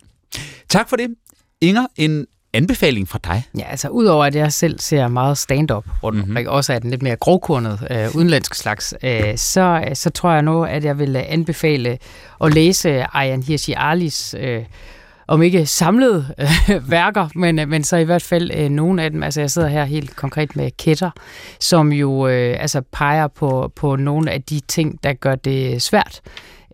Tak 0.68 0.88
for 0.88 0.96
det. 0.96 1.14
Inger, 1.60 1.86
en 1.96 2.26
anbefaling 2.52 3.08
fra 3.08 3.18
dig. 3.24 3.42
Ja, 3.58 3.64
altså 3.70 3.88
udover 3.88 4.24
at 4.24 4.34
jeg 4.34 4.52
selv 4.52 4.78
ser 4.80 5.08
meget 5.08 5.38
stand-up 5.38 5.84
rundt 6.02 6.18
Mhm. 6.18 6.28
omkring, 6.30 6.48
også 6.48 6.72
er 6.72 6.78
den 6.78 6.90
lidt 6.90 7.02
mere 7.02 7.16
grovkornet 7.16 7.78
øh, 7.90 8.16
udenlandsk 8.16 8.54
slags, 8.54 8.94
øh, 9.02 9.36
så, 9.36 9.84
så 9.94 10.10
tror 10.10 10.32
jeg 10.32 10.42
nu, 10.42 10.64
at 10.64 10.84
jeg 10.84 10.98
vil 10.98 11.16
øh, 11.16 11.22
anbefale 11.28 11.98
at 12.44 12.54
læse 12.54 13.04
Ayan 13.16 13.42
Hirsi 13.42 13.74
Alis 13.76 14.34
øh, 14.38 14.64
om 15.28 15.42
ikke 15.42 15.66
samlede 15.66 16.26
øh, 16.38 16.90
værker, 16.90 17.28
men, 17.34 17.58
øh, 17.58 17.68
men 17.68 17.84
så 17.84 17.96
i 17.96 18.04
hvert 18.04 18.22
fald 18.22 18.50
øh, 18.54 18.68
nogle 18.68 19.02
af 19.02 19.10
dem. 19.10 19.22
Altså 19.22 19.40
jeg 19.40 19.50
sidder 19.50 19.68
her 19.68 19.84
helt 19.84 20.16
konkret 20.16 20.56
med 20.56 20.70
Kætter, 20.78 21.10
som 21.60 21.92
jo 21.92 22.28
øh, 22.28 22.56
altså 22.60 22.82
peger 22.92 23.28
på, 23.28 23.72
på 23.76 23.96
nogle 23.96 24.30
af 24.30 24.42
de 24.42 24.60
ting, 24.68 24.98
der 25.04 25.12
gør 25.12 25.34
det 25.34 25.82
svært 25.82 26.20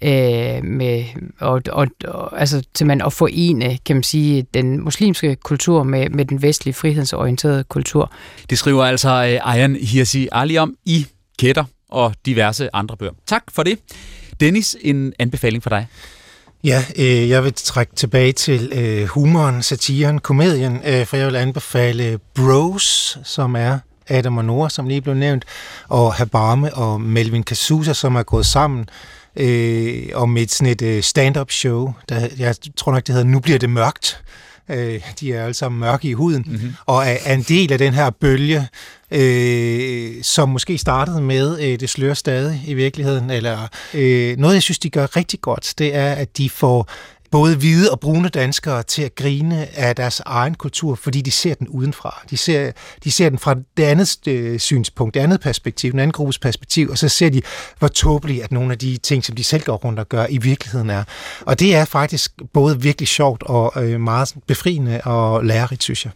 øh, 0.02 0.64
med 0.64 1.04
og, 1.40 1.62
og, 1.72 1.86
og, 2.04 2.40
altså 2.40 2.62
til 2.74 2.86
man 2.86 3.00
at 3.00 3.12
forene, 3.12 3.78
kan 3.86 3.96
man 3.96 4.02
sige, 4.02 4.46
den 4.54 4.84
muslimske 4.84 5.36
kultur 5.36 5.82
med, 5.82 6.10
med 6.10 6.24
den 6.24 6.42
vestlige 6.42 6.74
frihedsorienterede 6.74 7.64
kultur. 7.64 8.12
Det 8.50 8.58
skriver 8.58 8.84
altså 8.84 9.08
øh, 9.08 9.54
Ayan 9.54 9.76
Hirsi 9.76 10.28
Ali 10.32 10.58
om 10.58 10.74
i 10.84 11.06
Kætter 11.38 11.64
og 11.88 12.14
diverse 12.26 12.74
andre 12.74 12.96
bøger. 12.96 13.12
Tak 13.26 13.42
for 13.52 13.62
det. 13.62 13.78
Dennis, 14.40 14.76
en 14.80 15.12
anbefaling 15.18 15.62
for 15.62 15.70
dig. 15.70 15.86
Ja, 16.64 16.84
øh, 16.96 17.28
jeg 17.28 17.44
vil 17.44 17.54
trække 17.54 17.94
tilbage 17.94 18.32
til 18.32 18.72
øh, 18.74 19.06
humoren, 19.06 19.62
satiren, 19.62 20.18
komedien, 20.18 20.80
øh, 20.86 21.06
for 21.06 21.16
jeg 21.16 21.26
vil 21.26 21.36
anbefale 21.36 22.18
Bros, 22.34 23.18
som 23.24 23.56
er 23.56 23.78
Adam 24.08 24.38
og 24.38 24.44
Nora, 24.44 24.70
som 24.70 24.88
lige 24.88 25.00
blev 25.00 25.14
nævnt, 25.14 25.44
og 25.88 26.14
Habame 26.14 26.74
og 26.74 27.00
Melvin 27.00 27.42
Casusa, 27.42 27.92
som 27.92 28.16
er 28.16 28.22
gået 28.22 28.46
sammen 28.46 28.88
øh, 29.36 30.08
om 30.14 30.36
et 30.36 30.52
sådan 30.52 30.72
et 30.72 30.82
øh, 30.82 31.02
stand-up 31.02 31.50
show. 31.50 31.92
Der, 32.08 32.28
jeg 32.38 32.54
tror 32.76 32.92
nok, 32.92 33.06
det 33.06 33.14
hedder 33.14 33.28
Nu 33.28 33.40
bliver 33.40 33.58
det 33.58 33.70
mørkt. 33.70 34.22
Øh, 34.68 35.00
de 35.20 35.32
er 35.32 35.42
alle 35.42 35.54
sammen 35.54 35.80
mørke 35.80 36.08
i 36.08 36.12
huden, 36.12 36.44
mm-hmm. 36.46 36.74
og 36.86 37.06
er, 37.06 37.16
er 37.24 37.34
en 37.34 37.42
del 37.42 37.72
af 37.72 37.78
den 37.78 37.94
her 37.94 38.10
bølge, 38.10 38.68
øh, 39.10 40.22
som 40.22 40.48
måske 40.48 40.78
startede 40.78 41.20
med 41.22 41.60
øh, 41.60 41.80
Det 41.80 41.90
slører 41.90 42.14
stadig 42.14 42.62
i 42.66 42.74
virkeligheden, 42.74 43.30
eller 43.30 43.68
øh, 43.94 44.36
noget, 44.36 44.54
jeg 44.54 44.62
synes, 44.62 44.78
de 44.78 44.90
gør 44.90 45.16
rigtig 45.16 45.40
godt, 45.40 45.74
det 45.78 45.94
er, 45.94 46.12
at 46.12 46.38
de 46.38 46.50
får 46.50 46.88
både 47.34 47.56
hvide 47.56 47.90
og 47.90 48.00
brune 48.00 48.28
danskere 48.28 48.82
til 48.82 49.02
at 49.02 49.14
grine 49.14 49.78
af 49.78 49.96
deres 49.96 50.20
egen 50.26 50.54
kultur, 50.54 50.94
fordi 50.94 51.20
de 51.20 51.30
ser 51.30 51.54
den 51.54 51.68
udenfra. 51.68 52.22
De 52.30 52.36
ser, 52.36 52.72
de 53.04 53.10
ser 53.10 53.28
den 53.28 53.38
fra 53.38 53.54
det 53.76 53.82
andet 53.82 54.28
øh, 54.28 54.58
synspunkt, 54.58 55.14
det 55.14 55.20
andet 55.20 55.40
perspektiv, 55.40 55.90
den 55.90 56.00
anden 56.00 56.12
gruppes 56.12 56.38
perspektiv, 56.38 56.90
og 56.90 56.98
så 56.98 57.08
ser 57.08 57.30
de, 57.30 57.42
hvor 57.78 57.88
tåbelige 57.88 58.44
at 58.44 58.52
nogle 58.52 58.72
af 58.72 58.78
de 58.78 58.96
ting, 58.96 59.24
som 59.24 59.36
de 59.36 59.44
selv 59.44 59.62
går 59.62 59.76
rundt 59.76 59.98
og 59.98 60.08
gør, 60.08 60.26
i 60.30 60.38
virkeligheden 60.38 60.90
er. 60.90 61.04
Og 61.40 61.60
det 61.60 61.74
er 61.74 61.84
faktisk 61.84 62.32
både 62.52 62.80
virkelig 62.80 63.08
sjovt 63.08 63.42
og 63.42 63.72
øh, 63.76 64.00
meget 64.00 64.34
befriende 64.46 65.00
og 65.04 65.44
lærerigt, 65.44 65.82
synes 65.82 66.04
jeg. 66.04 66.12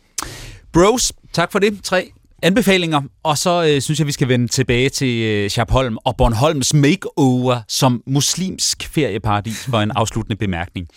Bros, 0.73 1.13
tak 1.33 1.53
for 1.53 1.59
det. 1.59 1.81
Tre 1.83 2.13
anbefalinger. 2.43 3.03
Og 3.23 3.39
så 3.39 3.65
øh, 3.65 3.83
synes 3.83 3.99
jeg, 3.99 4.07
vi 4.07 4.13
skal 4.13 4.29
vende 4.29 4.49
tilbage 4.49 4.89
til 4.89 5.23
øh, 5.23 5.51
Sharpholm 5.51 5.99
og 6.05 6.17
Bornholms 6.17 6.75
makeover 6.75 7.61
som 7.69 8.03
muslimsk 8.07 8.89
ferieparadis 8.89 9.65
for 9.65 9.79
en 9.81 9.91
afsluttende 9.91 10.37
bemærkning. 10.37 10.89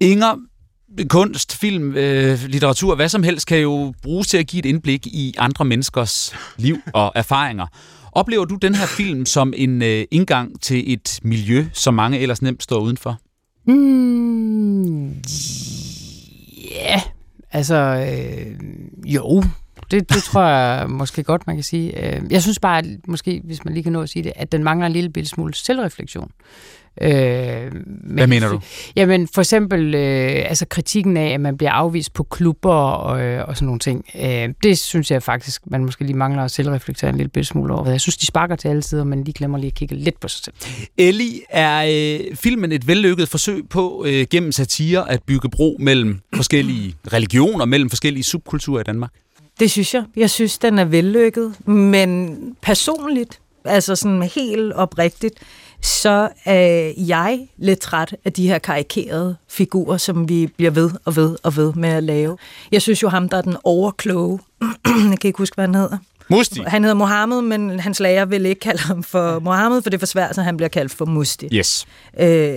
Inger, 0.00 0.34
kunst, 1.08 1.56
film, 1.56 1.96
øh, 1.96 2.38
litteratur, 2.46 2.94
hvad 2.94 3.08
som 3.08 3.22
helst 3.22 3.46
kan 3.46 3.58
jo 3.58 3.94
bruges 4.02 4.26
til 4.26 4.38
at 4.38 4.46
give 4.46 4.58
et 4.58 4.66
indblik 4.66 5.06
i 5.06 5.34
andre 5.38 5.64
menneskers 5.64 6.34
liv 6.56 6.76
og 6.94 7.12
erfaringer. 7.14 7.66
Oplever 8.12 8.44
du 8.44 8.54
den 8.54 8.74
her 8.74 8.86
film 8.86 9.26
som 9.26 9.52
en 9.56 9.82
øh, 9.82 10.04
indgang 10.10 10.60
til 10.60 10.92
et 10.92 11.20
miljø, 11.22 11.66
som 11.72 11.94
mange 11.94 12.18
ellers 12.18 12.42
nemt 12.42 12.62
står 12.62 12.78
udenfor? 12.78 13.18
Mm, 13.66 15.08
ja, 16.70 17.02
altså 17.52 17.76
øh, 17.76 18.58
jo, 19.06 19.42
det, 19.90 20.08
det 20.14 20.22
tror 20.22 20.42
jeg 20.44 20.90
måske 20.90 21.22
godt, 21.22 21.46
man 21.46 21.56
kan 21.56 21.62
sige. 21.62 22.16
Øh, 22.16 22.22
Jeg 22.30 22.42
synes 22.42 22.58
bare, 22.58 22.78
at 22.78 22.84
måske, 23.06 23.40
hvis 23.44 23.64
man 23.64 23.74
lige 23.74 23.82
kan 23.82 23.92
nå 23.92 24.02
at 24.02 24.08
sige 24.08 24.22
det, 24.22 24.32
at 24.36 24.52
den 24.52 24.64
mangler 24.64 24.86
en 24.86 24.92
lille 24.92 25.10
bitte 25.10 25.28
smule 25.30 25.54
selvreflektion. 25.54 26.30
Øh, 27.02 27.10
Hvad 28.04 28.26
mener 28.26 28.48
du? 28.48 28.60
Jamen 28.96 29.28
for 29.34 29.40
eksempel 29.40 29.94
øh, 29.94 30.44
altså 30.48 30.66
kritikken 30.66 31.16
af, 31.16 31.28
at 31.34 31.40
man 31.40 31.56
bliver 31.56 31.70
afvist 31.72 32.12
på 32.14 32.22
klubber 32.22 32.72
og, 32.74 33.20
øh, 33.22 33.48
og 33.48 33.56
sådan 33.56 33.66
nogle 33.66 33.78
ting. 33.78 34.04
Øh, 34.22 34.48
det 34.62 34.78
synes 34.78 35.10
jeg 35.10 35.22
faktisk, 35.22 35.62
man 35.66 35.84
måske 35.84 36.04
lige 36.04 36.16
mangler 36.16 36.44
at 36.44 36.50
selvreflektere 36.50 37.10
en 37.10 37.16
lille 37.16 37.30
bitte 37.30 37.46
smule 37.48 37.74
over. 37.74 37.90
Jeg 37.90 38.00
synes, 38.00 38.16
de 38.16 38.26
sparker 38.26 38.56
til 38.56 38.68
alle 38.68 38.82
sider, 38.82 39.04
men 39.04 39.26
de 39.26 39.32
glemmer 39.32 39.58
lige 39.58 39.68
at 39.68 39.74
kigge 39.74 39.94
lidt 39.94 40.20
på 40.20 40.28
sig 40.28 40.44
selv. 40.44 40.54
Ellie, 40.98 41.40
er 41.50 41.84
øh, 42.30 42.36
filmen 42.36 42.72
et 42.72 42.86
vellykket 42.86 43.28
forsøg 43.28 43.68
på 43.70 44.04
øh, 44.08 44.26
gennem 44.30 44.52
satire 44.52 45.10
at 45.10 45.22
bygge 45.22 45.48
bro 45.50 45.76
mellem 45.80 46.20
forskellige 46.34 46.94
religioner, 47.12 47.64
mellem 47.64 47.90
forskellige 47.90 48.24
subkulturer 48.24 48.80
i 48.80 48.84
Danmark? 48.84 49.10
Det 49.60 49.70
synes 49.70 49.94
jeg. 49.94 50.04
Jeg 50.16 50.30
synes, 50.30 50.58
den 50.58 50.78
er 50.78 50.84
vellykket, 50.84 51.68
men 51.68 52.36
personligt, 52.62 53.40
altså 53.64 53.96
sådan 53.96 54.22
helt 54.22 54.72
oprigtigt, 54.72 55.34
så 55.82 56.28
er 56.44 56.92
jeg 56.96 57.48
lidt 57.56 57.78
træt 57.78 58.16
af 58.24 58.32
de 58.32 58.48
her 58.48 58.58
karikerede 58.58 59.36
figurer, 59.48 59.96
som 59.96 60.28
vi 60.28 60.46
bliver 60.46 60.70
ved 60.70 60.90
og 61.04 61.16
ved 61.16 61.36
og 61.42 61.56
ved 61.56 61.72
med 61.72 61.88
at 61.88 62.02
lave. 62.04 62.38
Jeg 62.72 62.82
synes 62.82 63.02
jo 63.02 63.08
ham, 63.08 63.28
der 63.28 63.36
er 63.36 63.42
den 63.42 63.56
overkloge, 63.64 64.38
jeg 64.86 65.18
kan 65.20 65.28
ikke 65.28 65.38
huske, 65.38 65.54
hvad 65.54 65.64
han 65.64 65.74
hedder. 65.74 65.98
Musti. 66.30 66.60
Han 66.66 66.82
hedder 66.84 66.96
Mohammed, 66.96 67.42
men 67.42 67.80
hans 67.80 68.00
lærer 68.00 68.24
vil 68.24 68.46
ikke 68.46 68.60
kalde 68.60 68.82
ham 68.82 69.02
for 69.02 69.38
Mohammed, 69.38 69.82
for 69.82 69.90
det 69.90 69.96
er 69.96 69.98
for 69.98 70.06
svært, 70.06 70.34
så 70.34 70.42
han 70.42 70.56
bliver 70.56 70.68
kaldt 70.68 70.92
for 70.92 71.04
Musti. 71.04 71.48
Yes. 71.52 71.86
Øh, 72.20 72.56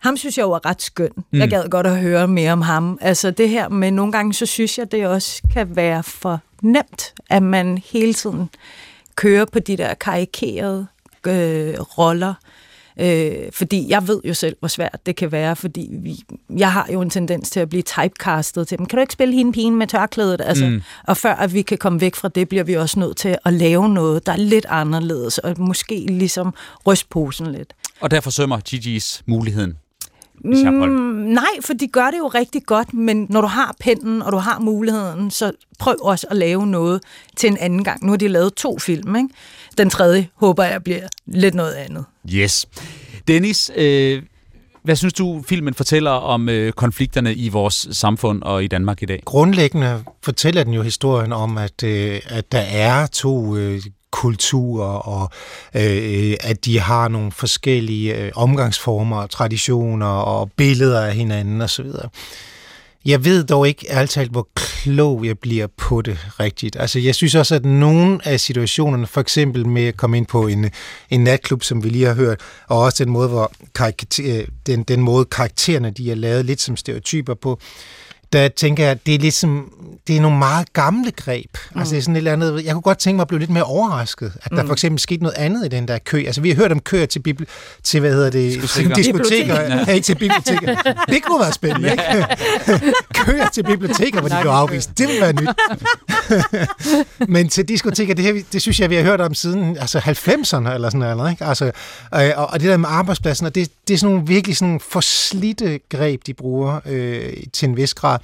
ham 0.00 0.16
synes 0.16 0.38
jeg 0.38 0.44
jo 0.44 0.52
er 0.52 0.66
ret 0.66 0.82
skøn. 0.82 1.10
Mm. 1.16 1.38
Jeg 1.38 1.48
gad 1.48 1.68
godt 1.68 1.86
at 1.86 2.00
høre 2.00 2.28
mere 2.28 2.52
om 2.52 2.62
ham. 2.62 2.98
Altså 3.00 3.30
det 3.30 3.48
her, 3.48 3.68
men 3.68 3.94
nogle 3.94 4.12
gange 4.12 4.34
så 4.34 4.46
synes 4.46 4.78
jeg, 4.78 4.92
det 4.92 5.06
også 5.06 5.42
kan 5.52 5.76
være 5.76 6.02
for 6.02 6.40
nemt, 6.62 7.14
at 7.30 7.42
man 7.42 7.78
hele 7.92 8.14
tiden 8.14 8.50
kører 9.14 9.44
på 9.44 9.58
de 9.58 9.76
der 9.76 9.94
karikerede 9.94 10.86
øh, 11.26 11.74
roller. 11.80 12.34
Øh, 13.00 13.52
fordi 13.52 13.86
jeg 13.88 14.08
ved 14.08 14.20
jo 14.24 14.34
selv, 14.34 14.56
hvor 14.58 14.68
svært 14.68 14.98
det 15.06 15.16
kan 15.16 15.32
være, 15.32 15.56
fordi 15.56 15.88
vi, 15.92 16.16
jeg 16.56 16.72
har 16.72 16.88
jo 16.92 17.00
en 17.00 17.10
tendens 17.10 17.50
til 17.50 17.60
at 17.60 17.68
blive 17.68 17.82
typecastet 17.82 18.68
til, 18.68 18.80
men 18.80 18.86
kan 18.86 18.96
du 18.96 19.00
ikke 19.00 19.12
spille 19.12 19.34
hende 19.34 19.52
pigen 19.52 19.76
med 19.76 19.86
tørklædet? 19.86 20.40
Altså, 20.44 20.66
mm. 20.66 20.82
Og 21.06 21.16
før 21.16 21.34
at 21.34 21.54
vi 21.54 21.62
kan 21.62 21.78
komme 21.78 22.00
væk 22.00 22.14
fra 22.14 22.28
det, 22.28 22.48
bliver 22.48 22.64
vi 22.64 22.76
også 22.76 23.00
nødt 23.00 23.16
til 23.16 23.38
at 23.44 23.52
lave 23.52 23.88
noget, 23.88 24.26
der 24.26 24.32
er 24.32 24.36
lidt 24.36 24.66
anderledes, 24.68 25.38
og 25.38 25.54
måske 25.58 26.06
ligesom 26.08 26.54
rystposen 26.86 27.52
lidt. 27.52 27.74
Og 28.00 28.10
derfor 28.10 28.30
sømmer 28.30 28.58
Gigi's 28.68 29.22
muligheden 29.26 29.76
Mm, 30.44 30.52
nej, 31.32 31.44
for 31.60 31.72
de 31.72 31.86
gør 31.88 32.10
det 32.10 32.18
jo 32.18 32.28
rigtig 32.28 32.62
godt, 32.66 32.94
men 32.94 33.26
når 33.30 33.40
du 33.40 33.46
har 33.46 33.76
pinden, 33.80 34.22
og 34.22 34.32
du 34.32 34.36
har 34.36 34.58
muligheden, 34.58 35.30
så 35.30 35.52
prøv 35.78 35.96
også 36.02 36.26
at 36.30 36.36
lave 36.36 36.66
noget 36.66 37.02
til 37.36 37.50
en 37.50 37.56
anden 37.56 37.84
gang. 37.84 38.04
Nu 38.04 38.12
har 38.12 38.16
de 38.16 38.28
lavet 38.28 38.54
to 38.54 38.78
film, 38.78 39.16
ikke? 39.16 39.28
Den 39.78 39.90
tredje 39.90 40.28
håber 40.34 40.64
jeg 40.64 40.84
bliver 40.84 41.08
lidt 41.26 41.54
noget 41.54 41.72
andet. 41.72 42.04
Yes. 42.34 42.66
Dennis, 43.28 43.70
øh, 43.76 44.22
hvad 44.82 44.96
synes 44.96 45.14
du, 45.14 45.42
filmen 45.48 45.74
fortæller 45.74 46.10
om 46.10 46.48
øh, 46.48 46.72
konflikterne 46.72 47.34
i 47.34 47.48
vores 47.48 47.88
samfund 47.90 48.42
og 48.42 48.64
i 48.64 48.66
Danmark 48.66 49.02
i 49.02 49.06
dag? 49.06 49.22
Grundlæggende 49.24 50.04
fortæller 50.22 50.64
den 50.64 50.74
jo 50.74 50.82
historien 50.82 51.32
om, 51.32 51.58
at, 51.58 51.82
øh, 51.84 52.20
at 52.28 52.52
der 52.52 52.58
er 52.58 53.06
to 53.06 53.56
øh, 53.56 53.80
kulturer, 54.10 55.08
og 55.08 55.30
øh, 55.74 56.36
at 56.40 56.64
de 56.64 56.80
har 56.80 57.08
nogle 57.08 57.32
forskellige 57.32 58.16
øh, 58.16 58.32
omgangsformer, 58.34 59.26
traditioner 59.26 60.06
og 60.06 60.50
billeder 60.56 61.00
af 61.00 61.14
hinanden 61.14 61.60
osv. 61.60 61.86
Jeg 63.04 63.24
ved 63.24 63.44
dog 63.44 63.68
ikke 63.68 63.86
ærligt 63.90 64.12
talt, 64.12 64.30
hvor 64.30 64.48
klog 64.54 65.26
jeg 65.26 65.38
bliver 65.38 65.66
på 65.76 66.02
det 66.02 66.18
rigtigt. 66.40 66.76
Altså, 66.76 66.98
jeg 66.98 67.14
synes 67.14 67.34
også, 67.34 67.54
at 67.54 67.64
nogle 67.64 68.20
af 68.24 68.40
situationerne, 68.40 69.06
for 69.06 69.20
eksempel 69.20 69.66
med 69.66 69.84
at 69.84 69.96
komme 69.96 70.16
ind 70.16 70.26
på 70.26 70.46
en, 70.46 70.70
en 71.10 71.24
natklub, 71.24 71.62
som 71.62 71.84
vi 71.84 71.88
lige 71.88 72.06
har 72.06 72.14
hørt, 72.14 72.40
og 72.68 72.78
også 72.78 73.04
den 73.04 73.12
måde, 73.12 73.28
hvor 73.28 73.52
karakter, 73.74 74.44
den, 74.66 74.82
den 74.82 75.00
måde 75.00 75.24
karaktererne 75.24 75.90
de 75.90 76.10
er 76.10 76.14
lavet 76.14 76.44
lidt 76.44 76.60
som 76.60 76.76
stereotyper 76.76 77.34
på, 77.34 77.60
der 78.32 78.48
tænker 78.48 78.82
jeg, 78.82 78.90
at 78.90 79.06
det 79.06 79.14
er 79.14 79.18
ligesom, 79.18 79.72
det 80.06 80.16
er 80.16 80.20
nogle 80.20 80.38
meget 80.38 80.72
gamle 80.72 81.10
greb. 81.10 81.56
Mm. 81.74 81.80
Altså 81.80 81.94
det 81.94 81.98
er 81.98 82.02
sådan 82.02 82.16
et 82.16 82.18
eller 82.18 82.32
andet, 82.32 82.64
jeg 82.64 82.72
kunne 82.72 82.82
godt 82.82 82.98
tænke 82.98 83.16
mig 83.16 83.22
at 83.22 83.28
blive 83.28 83.38
lidt 83.38 83.50
mere 83.50 83.64
overrasket, 83.64 84.32
at 84.42 84.50
der 84.50 84.62
mm. 84.62 84.68
for 84.68 84.72
eksempel 84.72 84.98
skete 84.98 85.22
noget 85.22 85.36
andet 85.36 85.64
i 85.64 85.68
den 85.68 85.88
der 85.88 85.98
kø. 85.98 86.24
Altså 86.26 86.40
vi 86.40 86.50
har 86.50 86.56
hørt 86.56 86.72
om 86.72 86.80
køer 86.80 87.06
til, 87.06 87.22
bibli- 87.28 87.44
til 87.82 88.00
hvad 88.00 88.12
hedder 88.12 88.30
det, 88.30 88.62
diskoteker, 88.62 88.94
diskoteker 88.94 89.60
ja. 89.60 89.92
ikke 89.92 90.04
til 90.04 90.14
biblioteker. 90.14 90.94
Det 91.08 91.22
kunne 91.22 91.40
være 91.40 91.52
spændende, 91.52 91.90
ikke? 91.90 92.04
køer 93.24 93.48
til 93.48 93.62
biblioteker, 93.62 94.20
hvor 94.20 94.28
de 94.28 94.36
blev 94.40 94.50
afvist. 94.50 94.98
Det 94.98 95.08
ville 95.08 95.20
være 95.20 95.32
nyt. 95.32 95.48
Men 97.34 97.48
til 97.48 97.68
diskoteker, 97.68 98.14
det, 98.14 98.24
her, 98.24 98.42
det 98.52 98.62
synes 98.62 98.80
jeg, 98.80 98.90
vi 98.90 98.94
har 98.94 99.02
hørt 99.02 99.20
om 99.20 99.34
siden 99.34 99.76
altså 99.76 99.98
90'erne 99.98 100.74
eller 100.74 100.90
sådan 100.90 101.16
noget, 101.16 101.30
ikke? 101.30 101.44
Altså, 101.44 101.70
og, 102.10 102.34
og 102.36 102.60
det 102.60 102.68
der 102.68 102.76
med 102.76 102.88
arbejdspladsen, 102.92 103.46
og 103.46 103.54
det, 103.54 103.70
det 103.88 103.94
er 103.94 103.98
sådan 103.98 104.14
nogle 104.14 104.28
virkelig 104.28 104.56
sådan 104.56 104.80
forslidte 104.80 105.80
greb, 105.88 106.20
de 106.26 106.34
bruger 106.34 106.80
øh, 106.86 107.32
til 107.52 107.68
en 107.68 107.76
vis 107.76 107.94
grad. 107.94 108.18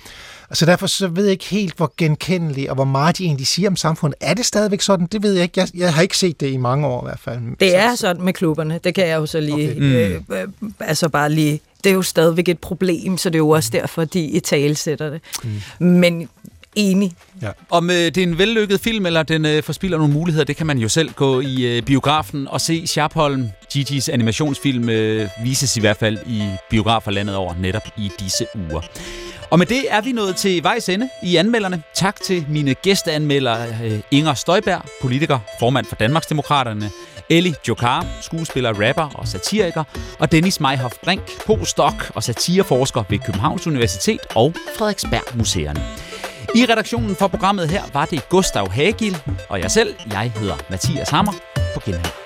Så 0.52 0.66
derfor 0.66 0.86
så 0.86 1.08
ved 1.08 1.24
jeg 1.24 1.32
ikke 1.32 1.44
helt, 1.44 1.76
hvor 1.76 1.92
genkendelige 1.96 2.70
og 2.70 2.74
hvor 2.74 2.84
meget 2.84 3.18
de 3.18 3.24
egentlig 3.24 3.46
siger 3.46 3.70
om 3.70 3.76
samfundet. 3.76 4.16
Er 4.20 4.34
det 4.34 4.46
stadigvæk 4.46 4.80
sådan? 4.80 5.06
Det 5.06 5.22
ved 5.22 5.32
jeg 5.32 5.42
ikke. 5.42 5.60
Jeg, 5.60 5.68
jeg 5.74 5.94
har 5.94 6.02
ikke 6.02 6.18
set 6.18 6.40
det 6.40 6.50
i 6.50 6.56
mange 6.56 6.86
år 6.86 7.02
i 7.02 7.06
hvert 7.06 7.20
fald. 7.20 7.56
Det 7.60 7.76
er 7.76 7.94
sådan 7.94 8.22
med 8.22 8.32
klubberne. 8.32 8.80
Det 8.84 8.94
kan 8.94 9.08
jeg 9.08 9.16
jo 9.16 9.26
så 9.26 9.40
lige... 9.40 9.70
Okay. 9.70 9.80
Øh, 9.80 10.20
mm. 10.28 10.34
øh, 10.34 10.70
altså 10.80 11.08
bare 11.08 11.32
lige... 11.32 11.60
Det 11.84 11.90
er 11.90 11.94
jo 11.94 12.02
stadigvæk 12.02 12.48
et 12.48 12.58
problem, 12.58 13.18
så 13.18 13.30
det 13.30 13.34
er 13.34 13.38
jo 13.38 13.48
også 13.48 13.70
derfor, 13.72 14.04
de 14.04 14.20
i 14.20 14.40
tale 14.40 14.74
sætter 14.74 15.10
det. 15.10 15.20
Mm. 15.78 15.86
Men 15.86 16.28
enig. 16.76 17.12
Ja. 17.42 17.50
Om 17.70 17.90
øh, 17.90 17.96
det 17.96 18.18
er 18.18 18.22
en 18.22 18.38
vellykket 18.38 18.80
film, 18.80 19.06
eller 19.06 19.22
den 19.22 19.46
øh, 19.46 19.62
forspiller 19.62 19.98
nogle 19.98 20.12
muligheder, 20.12 20.44
det 20.44 20.56
kan 20.56 20.66
man 20.66 20.78
jo 20.78 20.88
selv 20.88 21.12
gå 21.12 21.40
i 21.40 21.76
øh, 21.76 21.82
biografen 21.82 22.48
og 22.48 22.60
se. 22.60 22.86
Sharpholm, 22.86 23.48
Gigi's 23.74 24.12
animationsfilm, 24.12 24.88
øh, 24.88 25.28
vises 25.44 25.76
i 25.76 25.80
hvert 25.80 25.96
fald 25.96 26.18
i 26.26 26.42
biografer 26.70 27.10
landet 27.10 27.36
over 27.36 27.54
netop 27.60 27.82
i 27.98 28.10
disse 28.20 28.46
uger. 28.54 28.80
Og 29.50 29.58
med 29.58 29.66
det 29.66 29.84
er 29.88 30.00
vi 30.00 30.12
nået 30.12 30.36
til 30.36 30.62
vejs 30.62 30.88
ende 30.88 31.08
i 31.22 31.36
anmelderne. 31.36 31.82
Tak 31.94 32.20
til 32.22 32.46
mine 32.48 32.74
gæsteanmeldere 32.74 33.68
øh, 33.84 34.00
Inger 34.10 34.34
Støjberg, 34.34 34.82
politiker, 35.02 35.38
formand 35.58 35.86
for 35.86 35.96
Danmarksdemokraterne, 35.96 36.90
Ellie 37.30 37.54
Jokar, 37.68 38.06
skuespiller, 38.20 38.88
rapper 38.88 39.18
og 39.18 39.28
satiriker, 39.28 39.84
og 40.18 40.32
Dennis 40.32 40.60
Meihoff 40.60 40.94
Brink, 41.04 41.22
postdoc 41.46 42.10
og 42.14 42.22
satireforsker 42.22 43.04
ved 43.08 43.18
Københavns 43.18 43.66
Universitet 43.66 44.20
og 44.34 44.54
Frederiksberg 44.76 45.36
Museerne. 45.36 45.80
I 46.54 46.66
redaktionen 46.72 47.16
for 47.16 47.26
programmet 47.28 47.70
her 47.70 47.82
var 47.92 48.04
det 48.04 48.28
Gustav 48.28 48.70
Hagil, 48.70 49.16
og 49.48 49.60
jeg 49.60 49.70
selv, 49.70 49.94
jeg 50.10 50.32
hedder 50.36 50.56
Mathias 50.70 51.08
Hammer 51.08 51.32
på 51.74 51.80
genhør. 51.80 52.25